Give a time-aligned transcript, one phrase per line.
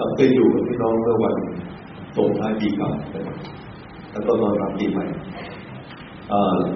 [0.00, 1.34] เราเคยอยู่กับพี่น้องเมื่อวัน
[2.16, 3.36] ส่งท้ายปีเก่านะครับ
[4.12, 5.04] แล้วก็นอนรับปีใหม่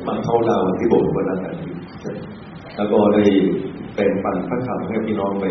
[0.06, 1.41] มาเข้าดาวที่โบสถ์วันนั้น
[2.76, 3.23] แล้วก็ได้
[3.97, 5.45] เป็นปันพระคำให้พี่น้องไป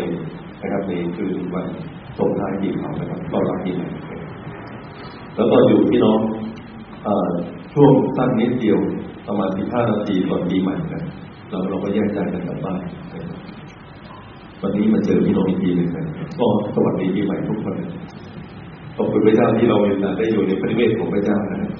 [0.60, 1.66] นะครับในคืนวัน
[2.18, 3.88] ส่งท้ายปีเก่านะครับตอนรับปีใหม่
[5.36, 6.20] แล้วก็อยู่พี่น้อง
[7.74, 8.78] ช่วงสั้นนิดเดียว
[9.26, 11.02] ประมาณสิบห้านาทีก่อนปีใหม่กัน
[11.50, 12.80] เราเราก็แยกย้ายกันกลับบ้าน
[14.64, 16.06] วันนี้มาเจอพี่น้องอีกทีหนึ่งนะ
[16.38, 17.74] ก็สวัสดีปีใหม่ทุกคน
[18.96, 19.78] ขอบคุณพระเจ้าที่เรา
[20.18, 21.70] ได้อยู่ในพระเวศของพระเจ้านะ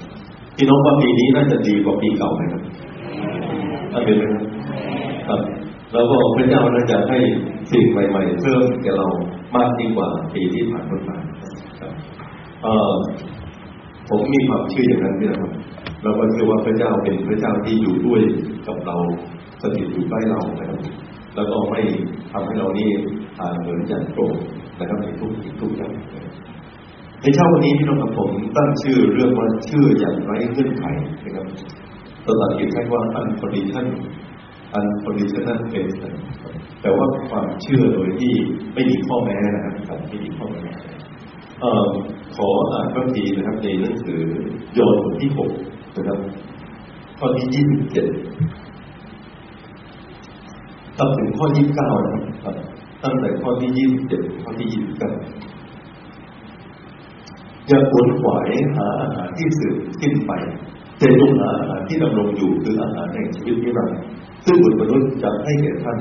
[0.56, 2.62] พี่น้องว่าปีนี้น่าจะดีกว่าปีเก่าไหมครับ
[3.92, 4.24] ถ้าเป็นไหม
[5.28, 5.40] ครับ
[5.92, 7.18] แล้วก็พระเจ้าน่าจะให้
[7.72, 9.08] สิ่งใหม่ ๆ เพิ่มแก่เรา
[9.56, 11.16] มากยิ่งกว่าปีที่ผ่านมา
[11.80, 11.92] ครับ
[14.08, 15.52] ผมมีความเชื่ออย่างนั้นนะครับ
[16.02, 18.22] เราก็เชื่อว่าพระเจ้าเป็นพระเจ้าที่อยู่ด้วย
[18.66, 18.96] กับเรา
[19.62, 20.80] สถิตอยู่ใกล้เรานะครับ
[21.36, 21.80] แล้วก็ไม่
[22.36, 22.90] ทำให้เรานี่
[23.60, 24.22] เหมือนจันโกร
[24.78, 25.92] นะครับในทุกทุกอย่าง
[27.20, 30.84] ในเช้าวันนี้พี่น้องกับผมตั้งชื่อเรื่องว่าชื่ออย่างไร้เงื่อนไข
[31.24, 31.46] นะครับ
[32.24, 33.86] ภาษาอังกฤษใช้ว่า unconditional
[34.78, 35.94] unconditional faith
[36.82, 38.34] แต่ว่าความเชื่อโดยที่
[38.74, 40.62] ไม่มีข้อแม้นะครับไม่มีข้อแม้
[42.36, 44.20] ขออ่านพระทีนะครับในหนังสือ
[44.78, 45.50] ยอห์นบทที่หก
[45.96, 46.18] นะครับ
[47.18, 48.06] ข้อที่ยี่สิบเจ็ด
[50.98, 52.12] ตั้งถึงข้อยี่สิบเก้านะ
[52.44, 52.54] ครับ
[53.02, 55.12] ตั้งแต่ข้อที่ยี่สิบเจ็ดข้อที่ยี่สิบเก้า
[57.68, 60.32] อย่าขวนขวายหาอาหารที่สืบสิ้นไป
[60.98, 63.98] แต่จงหาอาหารที่ดำรงอยู่คืออาหารแห่งชีวิตนิรันดร์
[64.46, 65.98] ซึ่งบุตรมนุษย์จะให้แก่ท่าน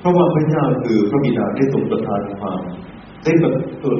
[0.00, 2.60] เพราะว่าพระเจ้าคือพระบิดาได้ทรงประทานความ
[3.24, 3.94] ได้ประตัว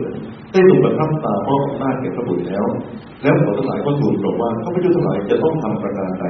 [0.53, 2.65] ได้ทรงประทับตามอบอำนาจแก่พระบุตรแล้ว
[3.23, 6.25] แล้วขอทั้งหลายก็ทูลบอกว่าข้าพเจ้าทั้งหลายจะต้องทำประการใด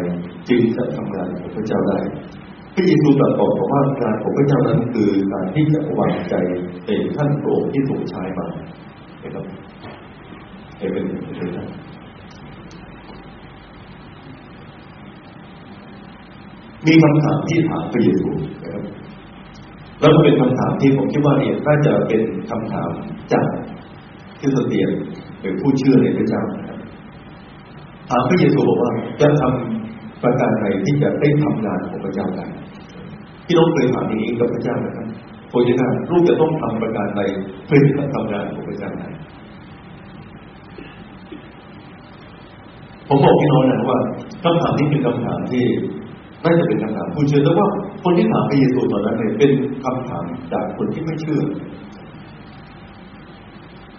[0.48, 1.98] จึงจะทำงานของพระเจ้าได้
[2.80, 6.34] พระเยซูตรัสตอบบอกว่าการของพระเจ้านั้นคือการที่จะวางใจ
[6.86, 8.46] ในท่านโปรดที่ทรงใช้มา
[9.22, 9.44] นะครับ
[10.78, 11.04] เอเป็น
[11.36, 11.68] เป็นท่าน
[16.86, 18.30] มีคำถามที่ถามพระเยซู
[18.62, 18.84] นะครับ
[20.00, 22.90] แล้วก็เป็นคำถามที่ผมคิดว่าเนี่ยน่าจะเป็นคำถาม
[23.32, 23.46] จาก
[24.40, 24.90] คริสเตียน
[25.40, 26.42] หรือผู้เชื่อในพระเจ้า
[28.10, 32.46] ถามพระเยซูบอกว่าจะทำประการใดที่จะได้ทำงานของพระเจ้าได้
[33.50, 35.06] พี่น้องเคยถามอย่างนี้กับพระเจ้าไหมครับ
[35.48, 37.20] โคจะถามลูกจะต้องทำประการใด
[37.66, 39.08] เพื่อที่จะทำงานของพระเจ้าได้
[43.08, 43.98] ผมบอกพี่น้องนะว่า
[44.44, 45.64] คำถามนี้เป็นคำถามที่
[46.44, 47.66] น่าจะเป็นคำถามผู้เชื่อแต่ว่า
[48.04, 49.50] คนที่ถามพระเยซูตอนนั้นเนี่ยเป็น
[49.84, 51.40] คำถามจากคนที่ไม่เชื่อ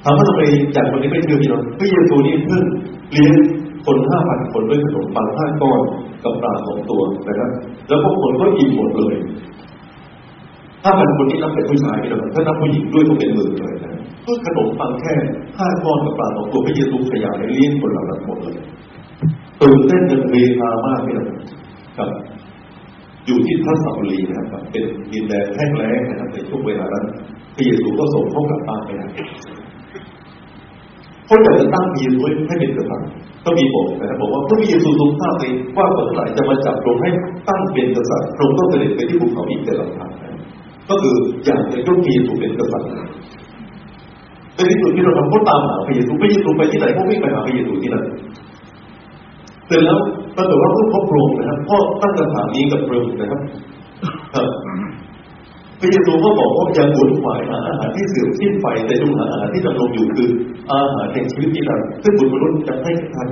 [0.03, 0.41] ถามว่าทำไม
[0.75, 2.63] จากคนที่ไม่เชื่อพี่น้องพระเยซูนี่เพิ่ง
[3.13, 3.33] เลี้ยง
[3.85, 5.81] คนห้าพันคนด้วยขนมปังห้าก้อน
[6.23, 7.49] กับปลาสองตัวนะครับ
[7.87, 9.15] แล้วพวกคนก็อิ่มหมดเลย
[10.83, 13.93] ถ้ามันคนที่นับเป็นผู้ชายพี่น้องถ้านับผู้หญิงด้วยก็เป็นหมื่นเลยนะ
[14.23, 15.13] เพื่อขนมปังแค่
[15.57, 18.55] ห้าก้อนกับปลาสองตัวพระเยซูขยายเลี้ยงคนเหล่านั้นหมดเลย
[19.61, 21.27] ตื่นเต้นจนเวทามากพี่น้อง
[21.97, 22.09] ครับ
[23.25, 27.05] อยู่ที่ทัศบุรีนะครับ เป็นดินแดนแห้งแล้งนะครับในช่วงเวลานั้น
[27.55, 29.09] พระเยซูก็ส่งเขากลับบ้านไปนะ
[31.29, 33.09] คนอยากจะตั้งพระเยซูให้เป็นกษัตริย์
[33.45, 37.09] ก็มีบอกนะครับบอกว่าพระเยซูทรงทราบเองว่าคนทั้งหลายจะมาจับลงให้
[37.47, 40.09] ตั้งเป็นกษัตริย์ลงต้องเสด็จไปที่ภูเขาอีกแต่ละทาง
[40.89, 41.15] ก็คือ
[41.45, 42.89] อยากจะยกพระเยซูเป็นกษัตริย์
[44.55, 48.03] ในที่สุดที่เราทำก็ตามหาพระเยซูพระเยซูไปที่ไหนก็วิ่งไปหาพระเยซูที่นั่น
[49.67, 49.97] เสร็จแล้ว
[50.35, 53.41] ปรากฏว่าพบพระองค์นะครับพ่อตั้งคำถามนี้กับพระองค์นะครับ
[55.81, 60.29] พระเยซูก็บอกว่าอย่าหวนขวายหาอาหารที่เสื่อมสิ้นไปแต่จงหาอาหารที่ดำรงอยู่คือ
[60.71, 63.27] อาหารแห่งชีวิตนิรันดร์ซึ่งบุตรมนุษย์จะให้ท่าน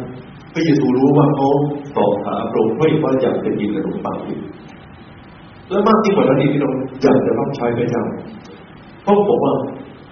[0.53, 1.49] พระเยซูรู้ว่าเขา
[1.95, 4.39] สอบถามพระองค์ว่าอยากจะกินขนมปังอยู่
[5.69, 6.73] และมากที่กว่านั้นอีกพี่น้อง
[7.03, 8.03] อยากจะรับใช้พระเจ้า
[9.03, 9.53] เพราะบอกว่า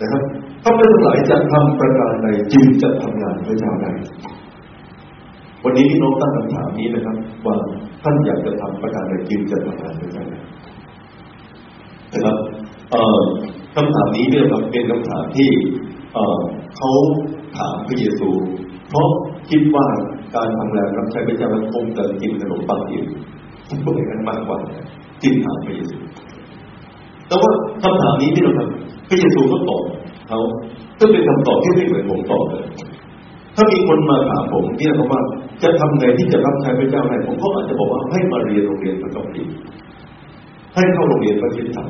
[0.02, 0.22] นะครับ
[0.64, 3.92] ถ้าเป็นหลายจะทำประการใดจึงจะทำงานพระเจ้าได้
[5.64, 7.16] วันนี้พี่น้องตั้งคำถามนี้นะครับ
[7.46, 7.56] ว่า
[8.04, 10.40] ท่านอยากจะทำประการใดจึงจะทำงานพระเจ้าได้
[12.18, 12.38] นะครับ
[13.76, 15.50] คำถามนี้เนี่ยครับเป็นคำถามที่
[16.78, 16.92] เขา
[17.58, 18.30] ถามพระเยซู
[18.90, 19.08] เพราะ
[19.50, 19.86] คิดว่า
[20.36, 23.06] การทำงานรับใช้พระเจ้ามันคงจะกินขนมปังอยู่
[23.84, 24.58] พวกนั้นมากกว่า
[25.24, 25.98] จึงถามพระเยซู
[27.28, 27.52] แต่ว่า
[27.84, 29.84] คำถามนี้ที่เราทำพระเยซูก็ตอบ
[30.28, 30.40] เขา
[31.00, 32.66] ก็เป็นคำตอบที่ไม่เหมือนผมตอบเลย
[33.56, 35.22] ถ้ามีคนมาถามผมเนี่ยเขาว่า
[35.64, 39.56] จะทำไงที่จะรับใช้พระเจ้าได้ผมก็อาจจะบอกว่าให้มาเรียนโรงเรียนพระคัมภีร์
[40.78, 41.88] ให้เข้าโรงเรียนพระคิดธรรม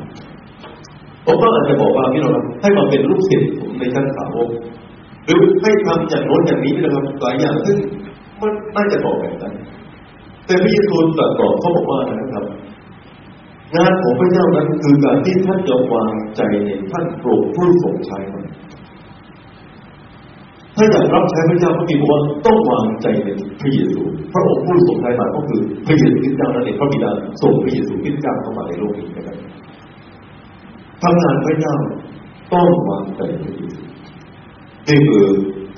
[1.25, 4.49] ผมก็อาจจะบอกว่าพี่น้องให้มาเป็นลูกศิษย์ผมในชั้นสาวก
[5.25, 7.77] หรือให้ทำอย่างโน้นอย่างนี้นะครับหลายอย่างซึ่ง
[8.41, 9.53] มันน่าจะบอกแบบนั้น
[10.45, 12.43] แต่พระเยซูตรัสตอเขาบอกว่านะครับ
[13.75, 18.36] งานของพระเจ้านั้นคือการที่ท่านจะวางใจในท่านโปรดผู้ทรงใช้มัน
[20.77, 23.29] ถ้าอยากรับใช้พระเจ้าพระบิดาว่าต้องวางใจใน
[23.61, 24.01] พระเยซู
[24.33, 27.09] พระองค์ผู้ทรงไถ่มาก็คือพระเยซูคริสต์เจ้านั่นเองพระบิดา
[27.41, 29.37] ส่งพระเยซูคริสต์เจ้าเข้ามาในโลกนี้นะครับ
[31.03, 31.75] ทำงานพระเจ้า
[32.53, 33.81] ต้องวางใจพระเยซู
[34.87, 35.25] นี่คือ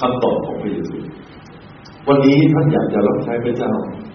[0.02, 0.96] คำตอบของพระเยซู
[2.08, 3.74] วันนี้ท่านอยากจะรับใช้พระเจ้า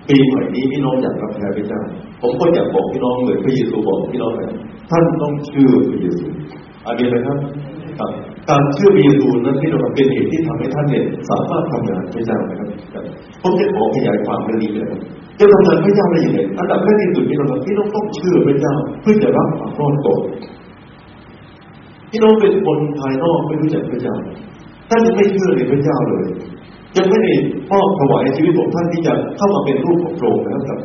[0.08, 1.80] ปีใหม่นี้พี่น้องอยากรับใช้พระเจ้า
[2.22, 4.56] ผมก็อยากบอกพี่น้องเหมือนพระเยซูบอกพี่น้องนะ
[4.90, 6.26] ท่านต้องเชื่อพระเยซู
[6.86, 7.38] อันนี้นะครับ
[7.98, 8.10] ครับ
[8.50, 13.04] การเชื่อพระเยซูนั้นที่เราเป็นเหตุที่ทำให้ท่านเนี่ยสามารถทำงานพระเจ้านะครับ
[13.42, 14.86] ผมจะขอขยายความเรื่องนี้เลย
[15.38, 20.20] จะทำงานพระเจ้าได้ยังไงอันดับแรกที่สุดพี่น้องพี่น้องต้องเชื่อพระเจ้าเพื่อจะรับความรอดตก
[22.10, 24.16] พี่น้องเป็นคนภายนอกไม่รู้จักพระเจ้า
[24.88, 26.24] ท่านไม่เชื่อในพระเจ้าเลย
[26.96, 27.32] ยังไม่ได้
[27.70, 30.78] มอบถวายชีวิตของท่านที่จะเข้ามาเป็นรูปของพระองค์นะครับ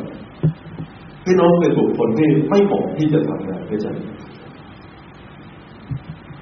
[1.24, 3.94] พี่น้องเป็นบุคคลที่ไม่เหมาะที่จะทำงานพระเจ้า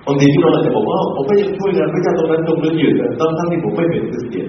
[0.08, 4.48] บางทีพี่น้องอาจจะบอกว่าผมก็ยังช่วยงานพระเจ้าตรงนั้นตรงนี้อยู่แต่ตั้งทั้งที่ผมไม่เป็นคริสเตียน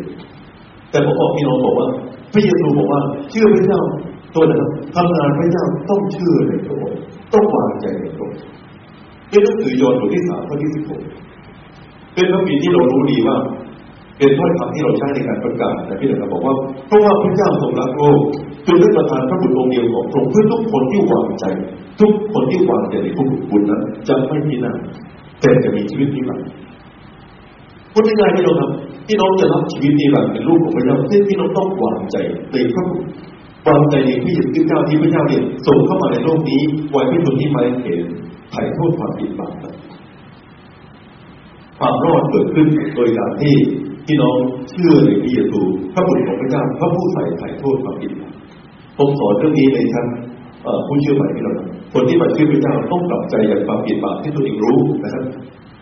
[0.92, 1.88] แต่ผมบอกพี่น้องบอกว่า
[2.34, 3.82] พระเยซูบอกว่าเชื่อพระเจ้า
[4.36, 4.64] ตัวนั้น
[4.96, 7.00] ทำงานพระเจ้าต้องเชื่อในพระองค์
[7.34, 8.40] ต้องวางใจในพระองค์
[9.30, 11.02] เป็นหนังสือยอห์นบทที่สามข้อที่สิบหก
[12.14, 13.38] เป็นพระบิดที่เรารู้ดีว่า
[14.18, 16.54] เป็นถ้อยคำที่เราใช้ในการประกาศแต่พี่น้องบอกว่า
[16.88, 18.20] เพราะว่าพระเจ้าทรงรักโลก
[18.68, 21.46] จึงได้ประทานพระบุตรองค์เดียวของพระองค์เพื่อทุกคนที่วางใจ
[22.02, 24.80] ทุกคนที่วางใจในพระบุตรนั้นจะไม่พินาศ
[25.40, 26.48] แต่จะมีชีวิตนิรันดร์
[27.94, 28.72] พูดง่ายๆพี่น้องครับ
[29.08, 32.18] พี่น้องจะรับชีวิตนิรันดร์เป็นลูกของพระเจ้าที่พี่น้องต้องวางใจ
[32.52, 33.08] ในพระบุตร
[33.68, 38.02] วางใจในพระเยซูเจ้าที่พระเจ้าเนี่ยส่งเข้ามาในโลกนี้ไว้ที่ตรงนี้มาเห็น
[38.52, 39.54] ไถ่โทษความผิดบาป
[41.80, 43.56] ความรอดเกิดขึ้นโดยการที่
[44.08, 44.36] พี่น้อง
[44.70, 45.60] เชื่อในพระเยซู
[45.94, 48.12] พระบุตรของพระเจ้าพระผู้ใส่ไถ่โทษความผิด
[48.98, 50.06] ผมสอนเรื่องนี้ในชั้น
[50.88, 51.54] ผู้เชื่อใหม่ที่เรา
[51.94, 55.24] คนที่มาเชื่อพระเจ้าต้องกลับใจอย่างความผิดบาปที่ตัวเองรู้นะครับ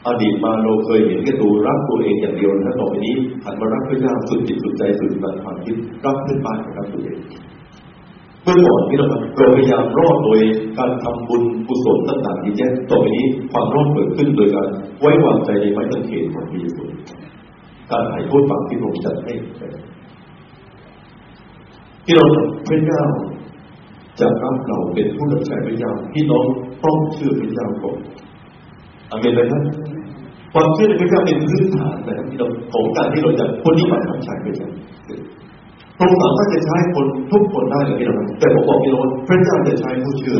[0.07, 5.75] อดีตมาเราเคยเห็นแค่ตัวรักตัวเองอย่างเดียวนะต่อไปนี้หันมารักพระเจ้าสุดจิตสุดใจสุดแบบความคิด
[6.05, 7.17] รักเพื่อนบ้านรักตัวเอง
[8.43, 9.07] เมื่อก่อนที่เรา
[9.37, 10.39] เราพยายามรอดโดย
[10.77, 14.67] การทำบุญกุศลต่างๆที่แจ้ต่อไปนี้ความรอดเกิดขึ้นโดยการ
[15.01, 16.83] ไว้วางใจในไม้ตะเคียนของพระเยซู
[17.91, 19.33] การไถ่โทษบาปที่ผมจัดให้
[22.05, 22.25] ที่เรา
[22.67, 23.03] พระเจ้า
[24.19, 26.45] จะรับเราเป็นผู้รับใช้พระเจ้าพี่น้อง
[26.83, 27.97] ต้องเชื่อพระเจ้าก่อน
[29.11, 29.63] อเมนเลยครับ
[30.53, 34.69] ความเชื่อในพระเจ้าเป็นพื้นฐานนะครับที่เราของการที่เราจะคนที่มาทำใช้พระเจ้า
[35.97, 40.39] พระองค์สามารถจะใช้คนทุกคนได้เลยพี่น้องแต่ผมบอกพี่น้องพระเจ้าจะใช้ผู้เชื่อ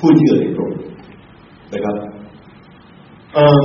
[0.00, 0.80] ผู้เชื่อในพระองค์
[1.72, 1.96] นะครับ
[3.34, 3.60] เออ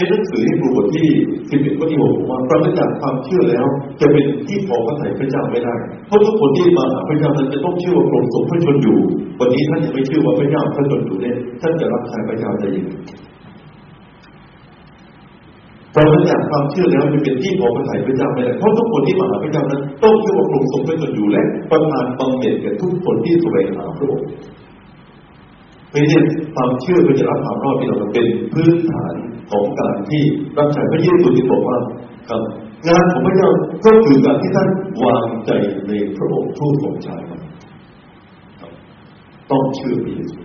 [0.00, 1.08] ในหนังสือที่ครูบทที่
[1.50, 3.66] สิบเอ็ดข้อที่หกบอกว่าปราศจากความเชื่อแล้ว
[4.00, 5.74] จะเป็นที่พอพระทัยพระเจ้าไม่ได้
[6.06, 8.98] เพราะทุกคนที่มาหาพระเจ้านั้นจะต้องเชื่อว่าพระองค์ทรงพระชนอยู่
[9.40, 12.90] วันนี้ท่านยังไม่เชื่อว่าพระเจ้าพระชนอยู่เนี่ยท่านจะรับใช้พระเจ้าได้ยังไง
[15.94, 24.26] ปราศจากความเชื่อแล้วจะเป็นที่พอพระทัยพระเจ้าไม่ได้เพราะทุกคนที่มาหาพระเจ้านั้นต้องเชื่อว่าพระองค์ทรงพระชนอยู่และประทานบำเหน็จแก่ทุกคนที่แสวงหาพระองค์
[25.92, 26.20] ไม่ใช่
[26.54, 29.14] ความเชื่อเพื่อจะรับความรอดที่เราเป็นพื้นฐาน
[29.50, 30.22] ของการที่
[30.56, 31.76] รับใช้พระเยซูที่บอกว่า
[32.28, 32.40] ครับ
[32.88, 33.50] งานของพระเจ้า
[33.84, 34.68] ก็คือการที่ท่าน
[35.04, 35.50] วางใจ
[35.88, 37.20] ในพระองค์ทูตของชาย
[39.50, 40.38] ต้องเชื่อพระเยซู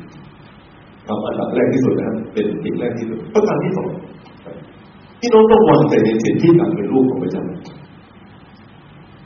[1.08, 3.88] ครับอันดับแรกที่สุดนะเป็นสิ่งแรกที่สุดประการที่สอง
[5.20, 7.44] ที่น้องต้องวางใจในสิ่งที่การเป็นลูกของพระเจ้า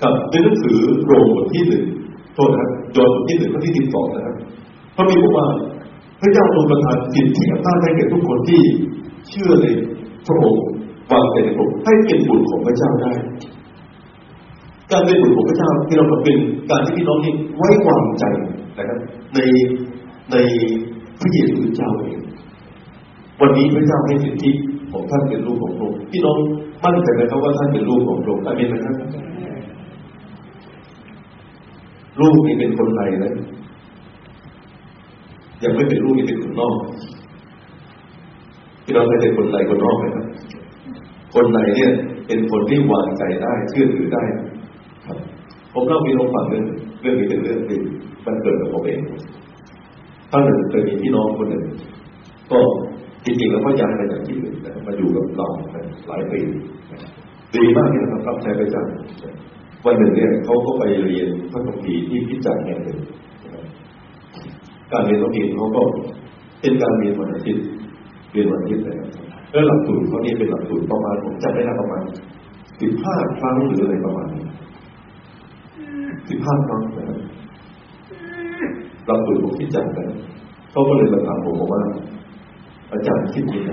[0.01, 1.83] กับในหนังสือโรมบทที่หนึ่ง
[2.35, 4.35] โทษนะยอห์นบทที่หนึ่งข้อที่สิบสองนะครับ
[4.95, 5.45] พระมีบอกว่า
[6.21, 8.61] พระเจ้าทรงประทานสิทธิอำนาจให้แก่ทุกคนที่
[9.29, 9.67] เชื่อใน
[10.27, 10.63] พระองค์
[11.11, 13.11] วางใจในพระองค์ให้เป็นบุตรของพระเจ้าได้
[14.91, 16.37] การเป็นบุตรของพระเจ้าที่เราเป็น
[16.71, 18.25] การที่พี่น้องนี่ไว้วางใจ
[18.77, 18.99] นะครับ
[19.33, 19.39] ใน
[20.31, 20.35] ใน
[21.19, 22.19] พระเยซูเจ้าเอง
[23.41, 24.51] วันนี้พระเจ้าให้สิทธิ
[24.91, 26.37] ของท่านเป็นลูกของพระองค์พี่น้อง
[26.83, 28.95] มั่นใจไหมครับว่าท่านเป็นลูกของพระองค์อาเมนไหมครับ
[32.19, 33.33] ลูกนี่เป็นคนไทยนะ
[35.63, 36.75] ยังไม่เป็นลูกนี่เป็นคนนอก
[38.89, 40.25] ที่เราไม่เป็นคนในคนนอกนะครับ
[41.33, 41.91] คนในเนี่ย
[42.27, 44.23] เป็นคนที่วางใจได้เชื่อถือได้
[45.05, 45.17] ครับ
[45.73, 46.65] ผมเล่าพี่น้องฟังเรื่อง
[47.01, 47.79] เรื่องนี้เป็นเรื่องที่
[48.25, 48.99] มันเกิดกับผมเอง
[50.31, 51.63] ท่านหนึ่งเคยมีพี่น้องคนหนึ่ง
[52.51, 52.59] ก็
[53.25, 54.55] จริงๆแล้วก็ย้ายมาจากที่อื่น
[54.87, 55.47] มาอยู่กับเรา
[56.07, 56.39] หลายปี
[57.55, 58.85] ดีมากที่เรารับใช้ไปจัง
[59.85, 62.99] วันหนึ่งเนี่ยเขาก็ไปเรียนพระคัมภีร์ที่พิจารณาหนึ่ง
[64.91, 65.81] การเรียนพระคัมภีร์เขาก็
[66.61, 67.65] เป็นการเรียนวันอาทิตย์
[68.31, 69.09] เรียนวันอาทิตย์นะครับ
[69.51, 72.01] แล้วหลักสูตรเขานี่เป็นหลักสูตรประมาณผมจำได้นะประมาณ
[72.81, 74.43] สิบห้าครั้งหรืออะไรประมาณนี้
[76.29, 77.19] สิบห้าครั้งนะ
[79.07, 80.07] หลักสูตรผมที่จัดกัน
[80.71, 81.83] เขาก็เลยมาถามผมบอกว่า
[82.91, 83.71] อาจารย์คิดยังไง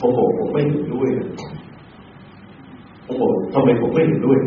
[0.00, 1.08] ผมบอกผมไม่เห็นด้วย
[3.52, 4.38] ทำไมผมไม่เห็นด้วย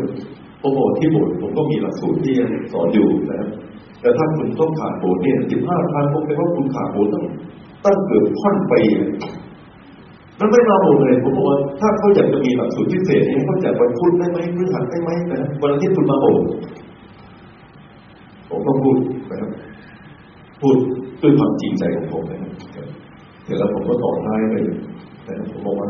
[0.60, 2.34] ผมบอกที่โบสถ์ผมก็มีหลักสูตรที่
[2.72, 3.48] สอนอยู่นะ
[4.00, 7.22] แต่ถ้าคุณต้องขาดโบสถ์เนี่ยสิบห้าพันผมเป็นว่าคุณขาดโบสถ์ตั้ง
[7.86, 8.82] ตั้งเกือบค่อนปี
[10.40, 16.46] มันไม่มาโบสถ์เลยผมบอกว่าถ้าเขาอยากจะมีหลักสูตรพิเศษให้เขาจัดวันพุธได้ไหมพฤหัสได้ไหมนะวันอาทิตย์คุณมาโบสถ์
[18.48, 18.96] ผมก็พูด
[19.30, 19.50] นะครับ
[20.60, 20.76] พูด
[21.22, 22.52] ด้วยความจริงใจของผมนะครับ
[23.44, 25.88] เดี๋ยวแล้วผมก็ต่อท้ายไปนะครับผมบอกว่า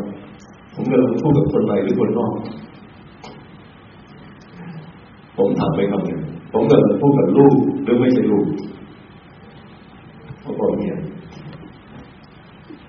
[0.74, 2.32] ผมกำลังพูดกับคนในหรือคนนอก
[5.36, 6.20] ผมถามไปคำหนึ่ง
[6.52, 8.46] ผมกำลังพูดกับลูกหรือไม่ใช่ลูก
[10.40, 10.96] เขาบอกเนี่ย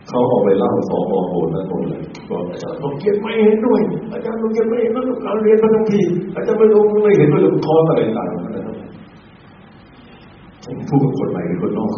[0.09, 0.97] เขาออกไปเล่าสอ
[1.29, 3.81] โหดนะผมเลยบอกอาจารย์ผมเขียนไม่เห็นด้วย
[4.13, 6.01] อาจารย์ผมเขียนไม่เห็นด้วเราเรียนมาทั้งที
[6.35, 8.75] อาจารย์ไม่รู้ไม่เห็นด้วยคออะไรต่างๆนะครับ
[10.65, 11.91] ผมพูดกับคนในหรือคนนอก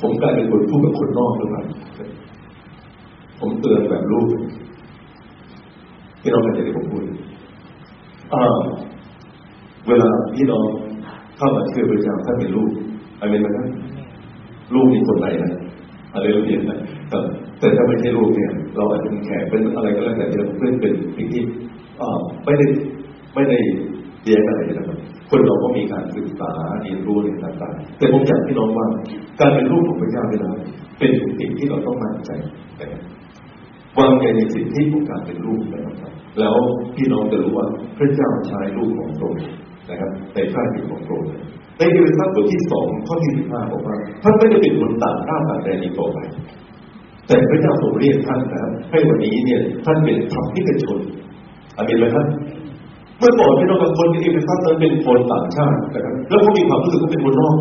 [0.00, 1.62] ผมกลายเป็นคนพูดกับคนนอกหรือเปล่า
[3.38, 4.26] ผมเตือนแบบลูก
[6.20, 7.02] ที่เราเป็นใจที่ผมพูด
[9.88, 10.58] เวลาที่เรา
[11.36, 12.70] เข้ามาเชื่อพระเจ้าท่านเป็นลูก
[13.20, 13.66] อะไรไหมครับ
[14.74, 15.52] ลูกมีคนไหนนะ
[16.14, 16.78] อะไรเราเรียนนะ
[17.58, 20.26] แต่ถ้าไม่ใช่ลูกเนี่ย เราอาจจะเป็นแขกเป็นอะไรก็แล้วแต่
[20.56, 21.42] เพื่อนเป็นสิ่งที่
[22.44, 22.66] ไม่ได้
[23.34, 23.58] ไม่ได้
[24.24, 24.98] เรียนอะไรนะครับ
[25.30, 26.50] คนเราก็มีการศึกษา
[26.82, 28.86] เรียนรู้ในต่างๆแต่ผมอยากให้น้องว่า
[29.40, 30.50] การเป็นลูกของพระเจ้าเวลา
[30.98, 32.30] เป็นสิ่งที่เราต้องมั่นใจ
[33.98, 36.56] วางใจในสิ่งที่ของการเป็นลูกนะครับแล้ว
[36.96, 37.66] พี่น้องจะรู้ว่า
[37.98, 39.40] พระเจ้าใช้ลูกของพระองค์
[39.90, 41.28] นะครับในข้าที่ของพระองค์
[41.78, 46.18] ในเอเฟซัสบทที่สองข้อที่สิบห้าบอกว่าท่านไม่ได้เป็นคนต่างด้าวต่างแดนอีกต่อไป
[47.26, 50.98] แต่พระเจ้าทรงเรียกท่านนะครับให้วันนี้เนี่ย ท่านเป็นธรรมิกชน
[51.76, 52.26] อาเมนไหมครับ
[53.18, 57.56] เมื่อก่อนที่เราเป็นคนในเอเฟซัสนั้นเป็นคนต่างชาตินะครับแล้วเขามีความรู้สึกว่าเป็นคนนอก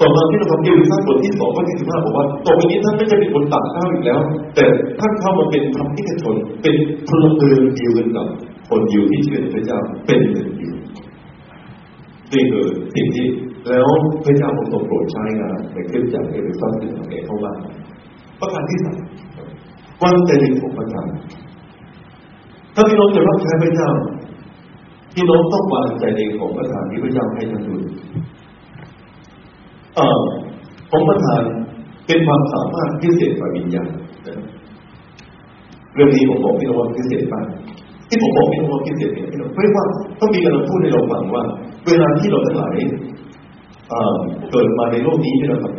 [0.00, 4.20] ต่อมาที่เราทำเอเฟซัสบทที่สองข้อที่สิบห้าบอกว่าต่อไปนี้ท่านไม่จะเป็นคนต่างชาติอีกแล้ว
[4.54, 4.64] แต่
[5.00, 6.74] ท่านเข้ามาเป็นธรรมิกชนเป็น
[7.08, 8.26] พลเมืองเดียวกันกับ
[8.68, 10.76] คนยิวที่เชื่อพระเจ้าเป็นหนึ่งเดียว
[12.34, 13.26] นี่คือสิ่งที่
[13.68, 13.88] แล้ว
[14.24, 17.52] พระเจ้าทรงโปรดใช้งานในขึ้นจากเอเฟซัสเป็นทางเข้ามา
[18.40, 18.98] ประการที่สาม
[20.02, 21.02] วางใจในของพระเจ้า
[22.74, 23.90] ถ้าพี่น้องจะรับใช้พระเจ้า
[25.14, 27.74] พี่น้องต้องวางใจในของประทานที่พระเจ้าให้ท่านดู
[29.96, 30.20] เออ
[30.90, 31.42] ของประธาน
[32.06, 33.90] เป็นความสามารถพิเศษฝ่ายวิญญาณ
[35.94, 37.46] เรื่องนี้ผมบอกพี่น้องว่าพิเศษมาก
[38.14, 39.84] ที่ผมบอกพี่น้องว่าพิเศษเนี่ยพี่น้องเพราะว่า
[40.20, 41.44] ต้องมีการพูดให้เราฟังว่า
[41.86, 42.74] เวลาที่เราทั้งหลาย
[44.50, 45.72] เกิดมาในโลกนี้นี่นะครับ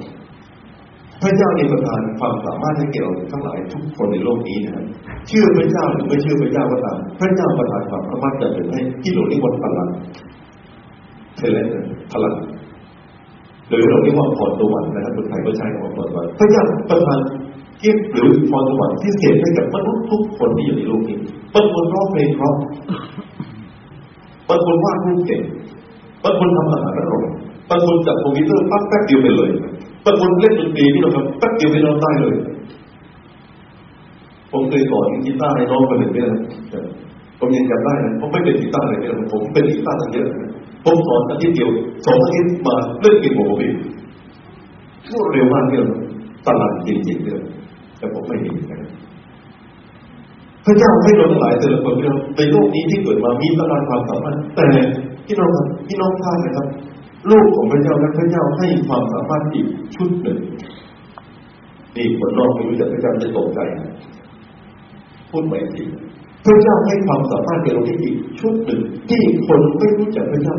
[1.22, 4.84] พระเจ้าในประทานความสามารถให้แก่เราทั้งหลายทุกคนในโลกนี้นะครับ
[5.28, 9.90] เชื่อพระเจ้าหรือไม่เชื่อพระเจ้าก็ตามพระเจ้าประทานความสามารถจะเป็นให้ที่เราเรียกว่าพลัง
[11.38, 11.68] เทเลน
[12.12, 12.34] พลัง
[13.70, 17.20] หรือเราเรียกว่าพรสวรรค์นะครับคนไทยก็ใช้คำว่าพรสวรรค์พระเจ้าประทาน
[17.82, 21.18] กิฟหรือพรสวรรค์ที่เศษให้กับมนุษย์ทุกคนที่อยู่ในโลกนี้
[21.54, 22.54] บางคนร้องเพลงเพราะ
[24.50, 25.42] บางคนวาดรูปเก่ง
[26.24, 27.26] บางคนทำอาหารอร่อย
[27.70, 29.50] บางคนจับคอมพิวเตอร์ปั๊บแป๊บเดียวไปเลย
[30.06, 32.36] บางคนเล่นดนตรีที่เราทำแป๊บเดียวไปเราได้เลย
[34.52, 36.30] ผมเคยสอนกีตาร์ให้น้องคนหนึ่งเนี่ย
[37.40, 40.28] ผมยังจำได้นะผมไม่เป็นกีตาร์เลยเนี่ยผมเป็นกีตาร์ตั้งเยอะ
[40.86, 41.70] ผมสอนอาทิตย์เดียว
[42.06, 43.68] สองอาทิตย์มาเล่นกินหมูบิ
[45.08, 45.84] พูดเร็วมากเนี่ย
[46.48, 47.42] ตลาดจริงๆเนี่ย
[47.98, 48.80] แต่ผมไม่เห็นนะ
[50.66, 54.66] พระเจ้าให้เราหลายแต่ละคนเราในโลกนี้ที่เกิดมามีตลาดความสามารถแต่
[55.26, 55.50] พี่น้อง
[55.88, 56.68] พี่น้องท่านนะครับ
[57.32, 60.38] ลูกของพระเจ้าและพระเจ้าให้ความสามารถอีกชุดหนึ่ง
[61.96, 63.60] นี่คนนอกไม่รู้จักพระเจ้าจะตกใจ
[65.32, 65.84] พูดใหม่ที
[66.46, 70.56] พระเจ้าให้ความสามารถแก่เราที่อีกชุดหนึ่งที่คนไม่รู้จักพระเจ้า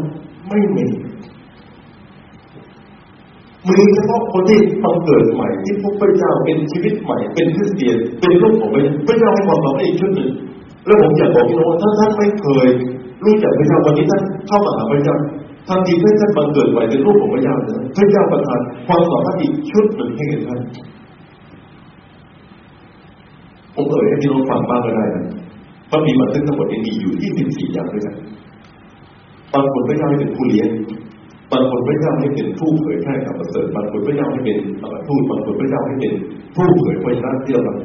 [0.49, 0.85] ไม่มี
[3.69, 10.31] มีเฉพาะคนที่ต้องเกิดใหม่ ที่พบพระเจ้าเป็นชีวิตใหม่ เป็นคริสเตียน เป็นลูกของพระเจ้าพระเจ้าให้ความสามารถอีกชุดหนึ่ง
[10.87, 12.69] แล้วผมอยากบอกพี่น้องว่าถ้าท่านไม่เคย
[13.25, 15.17] รู้จักพระเจ้าวันนี้ท่านเข้ามาหาพระเจ้า
[15.69, 20.61] ทันทีที่ท่านบังเกิดใหม่เป็นลูกของพระเจ้าเลยพระเจ้าประทานความสามารถอีกชุดหนึ่งให้แก่ท่าน
[23.75, 25.25] ผมเอ่ยให้พี่น้องฟังบ้างก็ได้นะ
[25.91, 28.17] พระมีบันทึกทั้งหมดนี้มีอยู่ที่สิบสี่อย่างด้วยกัน
[29.53, 30.69] บางคนพระเจ้าให้เป็นผู้เลี้ยง
[31.53, 34.59] บางคนพระเจ้าให้เป็นผู้เผยแพร่ข่าวประเสริฐบางคนพระเจ้าให้เป็น
[35.09, 36.13] ทูตบางคนพระเจ้าให้เป็น
[36.57, 37.77] ผู้เผยพระชนะที่เรา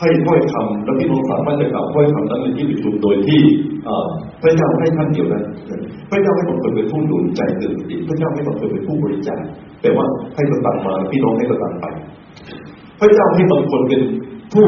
[0.00, 3.42] ให้ถ้อยคำแล้วพี่น้องสามารถจะกล่าวถ้อยคำนั้นในที่ประชุมโดยที่
[4.42, 5.44] พระเจ้าให้ท่านเดียวนั้น
[6.10, 9.40] พระเจ้าให้บางคนเป็นผู้หนุนใจตื่นสติพระเจ้าให้บางคนเป็นผู้บริจาค
[9.82, 10.04] แต่ว่า
[10.34, 11.86] ให้สตางมาพี่น้องให้สตางไป
[13.00, 14.02] พระเจ้าให้บางคนเป็น
[14.54, 14.66] ผู้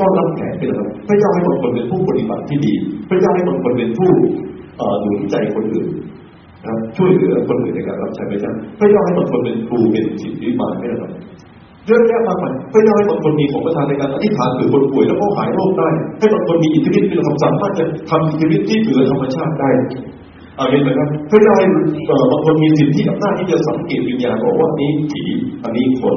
[0.00, 2.74] ต้อนรับแขกนะไรพระเจ้าให้บางคนเป็นผู้ปฏิบัติที่ดี
[3.10, 4.10] พระเจ้าให้บางคนเป็นผู้
[5.02, 5.88] หนุนใจคนอื่น
[6.96, 11.12] ช่วยเหลือคนอื่นในการรับใช้พระเจ้าพระเจ้าให้บางคนเป็นครูเป็นจิตวิมานไม่ได้หรอก
[11.86, 15.88] เยอะแยะมากมายพระเจ้าให้บางคนมีของประทานในการอธิษฐานถือคนป่วยแล้วก็หายโรคได้
[16.18, 19.70] ให้บางคนมีอิทธิฤทธิ์เป็นคำสั่งว่าจะทำอิทธิฤทธิ์ที่เหนือธรรมชาติได้
[20.58, 21.64] อาเมนไหมครับพระเจ้าให้
[22.32, 25.22] บางคนมีสิทธิอำนาจที่จะสังเกตวิญญาณบอกว่านี้ผี
[25.64, 26.16] อันนี้คน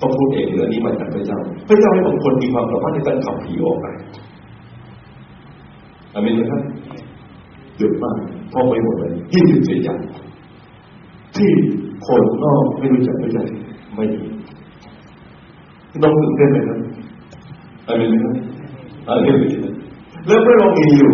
[0.00, 3.86] ต้องพูดเองหรืออันนี้มาจากพระเจ้าพระเจ้าให้บางคนมีความสามารถในการขับผีออกไป
[6.14, 6.62] อาเมนไหมครับ
[7.78, 8.16] เยอะมาก
[8.50, 9.98] เพอไปหมดเลยยี่สิบสี่อย่าง
[11.36, 11.50] ที่
[12.06, 13.44] คนนอกไม่รู้จักพระเจ้า
[13.94, 14.18] ไม่มี
[16.02, 16.78] ต้องตื่นเต้นเลยครับ
[17.86, 18.34] อะไรไหมครับ
[19.08, 19.44] อะไรไหม
[20.26, 21.12] แล้วเมื่อเรามีอยู่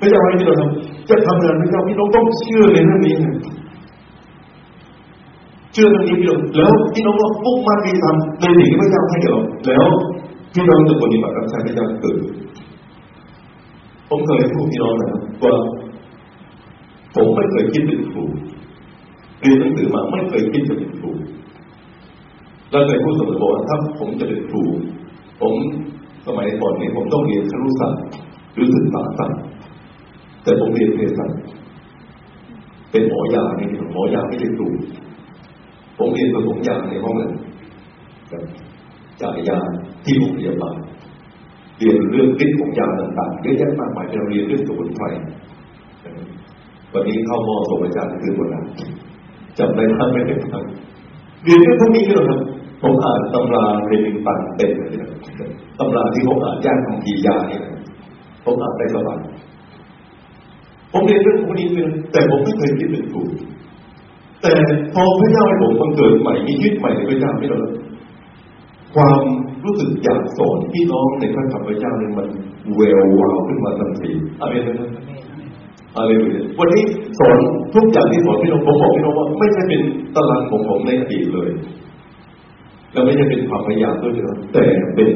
[0.00, 3.16] พระเจ้าให้ที่เราทำจะทำงานพระเจ้าพี่น้องต้องเชื่อในเรื่องนี้
[5.72, 9.86] เชื่อเรื่องนี้พี่น้องแล้วพี่น้องก็ปุ๊บมันไปทำในสิ่งที่พระเจ้าให้เราแล้ว
[10.54, 12.16] พี่น้องจะปฏิบัติรับใช้พระเจ้าเกิด
[14.08, 15.08] ผมเคยพูดพี่น้องนะ
[15.42, 15.54] ว่า
[17.14, 18.24] ผมไม่เคยคิดเป็นครู
[19.40, 21.10] เรียนหนังสือมาไม่เคยคิดจะเป็นครู
[22.70, 24.62] เราเคยพูดเสมอบอกว่าถ้าผมจะเป็นครู
[25.40, 25.54] ผม
[26.26, 28.02] สมัยก่อนนี้ผมต้องเรียนครุศาสตร์
[28.54, 29.40] หรือศึกษาศาสตร์
[30.42, 31.30] แต่ผมเรียนเภสัช
[32.90, 34.68] เป็นหมอยานี่หมอยาไม่ใช่ครู
[35.98, 37.32] ผมเรียนผสมยาในห้องนั้น
[39.20, 39.58] จายยา
[40.04, 40.76] ที่โรงพยาบาล
[41.78, 45.04] เรียนเรื่องฤทธิ์ของยาต่างๆเยอะแยะมากมายเราเรียนเรื่องสมุนไพร
[46.92, 48.64] วันนี้เข้ามอสมอาจารย์คือหมดแล้ว
[49.58, 50.64] จำได้ท่านไม่ได้ทัน
[51.44, 52.40] เรียนเรื่องพวกนี้ก็ครับ
[52.82, 55.08] ผมอ่านตำราเรียนตันเต็มเลยนะ
[55.78, 57.62] ตำราที่ผมอ่านยากของทียาเนี่ย
[58.44, 59.18] ผมอ่านได้สบาย
[60.92, 63.22] ผมเรียนเรื่องพวกนี้เลยแต่ผมไม่เคยคิดเป็นครู
[64.42, 64.52] แต่
[64.94, 67.72] พอพระเจ้าให้ผมบังเกิดใหม่มีชีวิตใหม่ในพระเจ้าไม่หรอก
[68.94, 69.20] ความ
[69.64, 72.28] รู้สึกอยากสอนพี่น้องในพระธรรมพระเจ้าเนี่ยมัน
[72.76, 74.88] เวลวาวขึ้นมาทันทีอะไรนะ
[75.96, 76.84] อะไรเลยวันนี้
[77.18, 77.38] สอน
[77.74, 79.82] ทุกอย่างที่สอนพี่น้องผมบอกพี่น้องว่า ไม่ใช่เป็น
[80.16, 81.50] ตารางของผมในอดีตเลย
[82.92, 85.10] และไม่ใช่เป็นความพยายามด้วยนะแต่เป็น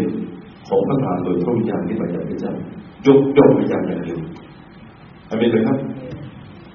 [0.69, 2.55] ของพระทานโดยพระวิญญาณที่มาจากพระเจ้า
[3.07, 4.19] ยกย่องพระเจ้าอย่างเดียว
[5.29, 5.79] อเมนไหมครับ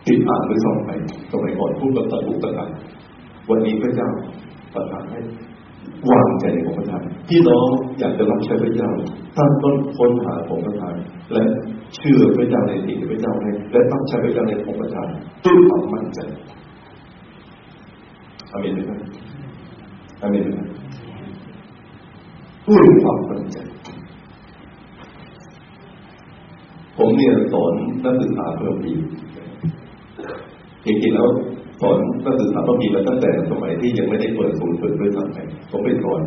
[0.05, 0.91] ติดอ่านหรือสอนไป
[1.31, 2.69] สมัยก่อนพูดกับตะลุกตะกัน
[3.49, 4.09] วันนี้พระเจ้า
[4.73, 5.19] ประทานให้
[6.11, 7.67] วางใจในของประทานที่น้อง
[7.99, 8.91] อยากจะรับใช้พระเจ้า
[9.35, 10.95] ท่านต้นค้นหาของประทาน
[11.33, 11.41] และ
[11.95, 15.07] เชื่อพระเจ้าในสิ่งที่พระเจ้าให้และต้องใช้พระเจ้าในของประทาน
[15.45, 16.19] ด้วยความมั่นใจ
[18.51, 18.99] อเมนไหมครับ
[20.21, 20.67] อเมนไหมครับ
[22.67, 23.57] ด้วยความมั่นใจ
[26.97, 28.93] ผมเนี่ยสอนนักศึกษาเพิ่มปี
[30.85, 31.29] จริงๆแล้ว
[31.81, 35.37] สอนนักศึกษาเพิ่มปีมาตั้งแต่สมัยที่ยังไม่ได้เปิดศูนย์เปิดด้วยซ้ำไป
[35.71, 36.21] ผมไปสอน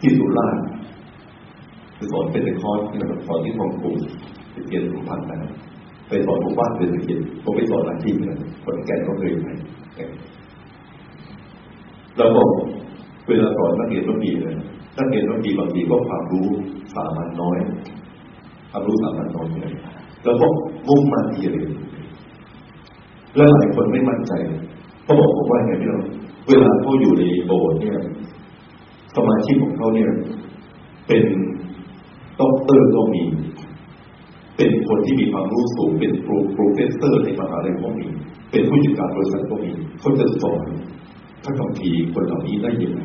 [0.00, 0.62] ที่สุราษฎร์
[1.96, 3.96] คือสอนเป็นคอร์สที่เราสอนที่ทองกรุง
[4.68, 5.52] เรียนสุพรรณนะ
[6.08, 9.48] ไปสอนหมู่บ้านเรษฐกิผมไปสอนหลายที่นะคนแก่ก็เคยไป
[12.16, 12.42] แล้วก็
[13.26, 14.54] เวลาสอนนักเรียนต้องมีเลย
[14.98, 16.48] นักเรียนต้องมีบางทีก็ความรู้
[16.94, 17.56] สามัญน้อย
[18.70, 19.74] ความรู้สามัญน้อยเลย
[20.24, 20.46] แล้วก็
[20.88, 21.70] มุ่งมั่นที่จะเรียน
[23.36, 24.32] แล้วหลายคนไม่มั่นใจ
[25.04, 25.96] เขาบอกผมว่าไงพี่น้อง
[26.48, 27.98] เวลาเขาอยู่ในโบสถ์เนี่ย
[29.16, 30.10] สมาชิกของเขาเนี่ย
[31.06, 31.22] เป็น
[32.40, 33.22] ด็อกเตอร์ก็มี
[34.56, 38.06] เป็นคนที่มีความรู้สูง เป็น professor ในมหาลัยก็มี
[38.50, 40.60] เป็นผู้จัดการบริษัทก็มี เขาจะสอน
[41.44, 43.00] พระคัมภีร์คนเหล่านี้ได้ยังไง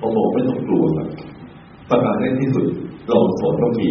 [0.00, 1.08] ผมบอกไม่ต้องกลัวครับ
[1.90, 2.66] ประการแรกที่สุด
[3.08, 3.88] เราสอนคำพี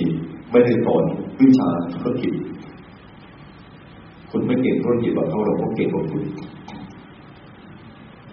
[0.51, 1.03] ไม่ได้สอน
[1.41, 2.33] วิชาธุรกิจ
[4.31, 6.23] คุณไม่เก่งธุรกิจแบบเขาเราก็เก่งกว่าคุณ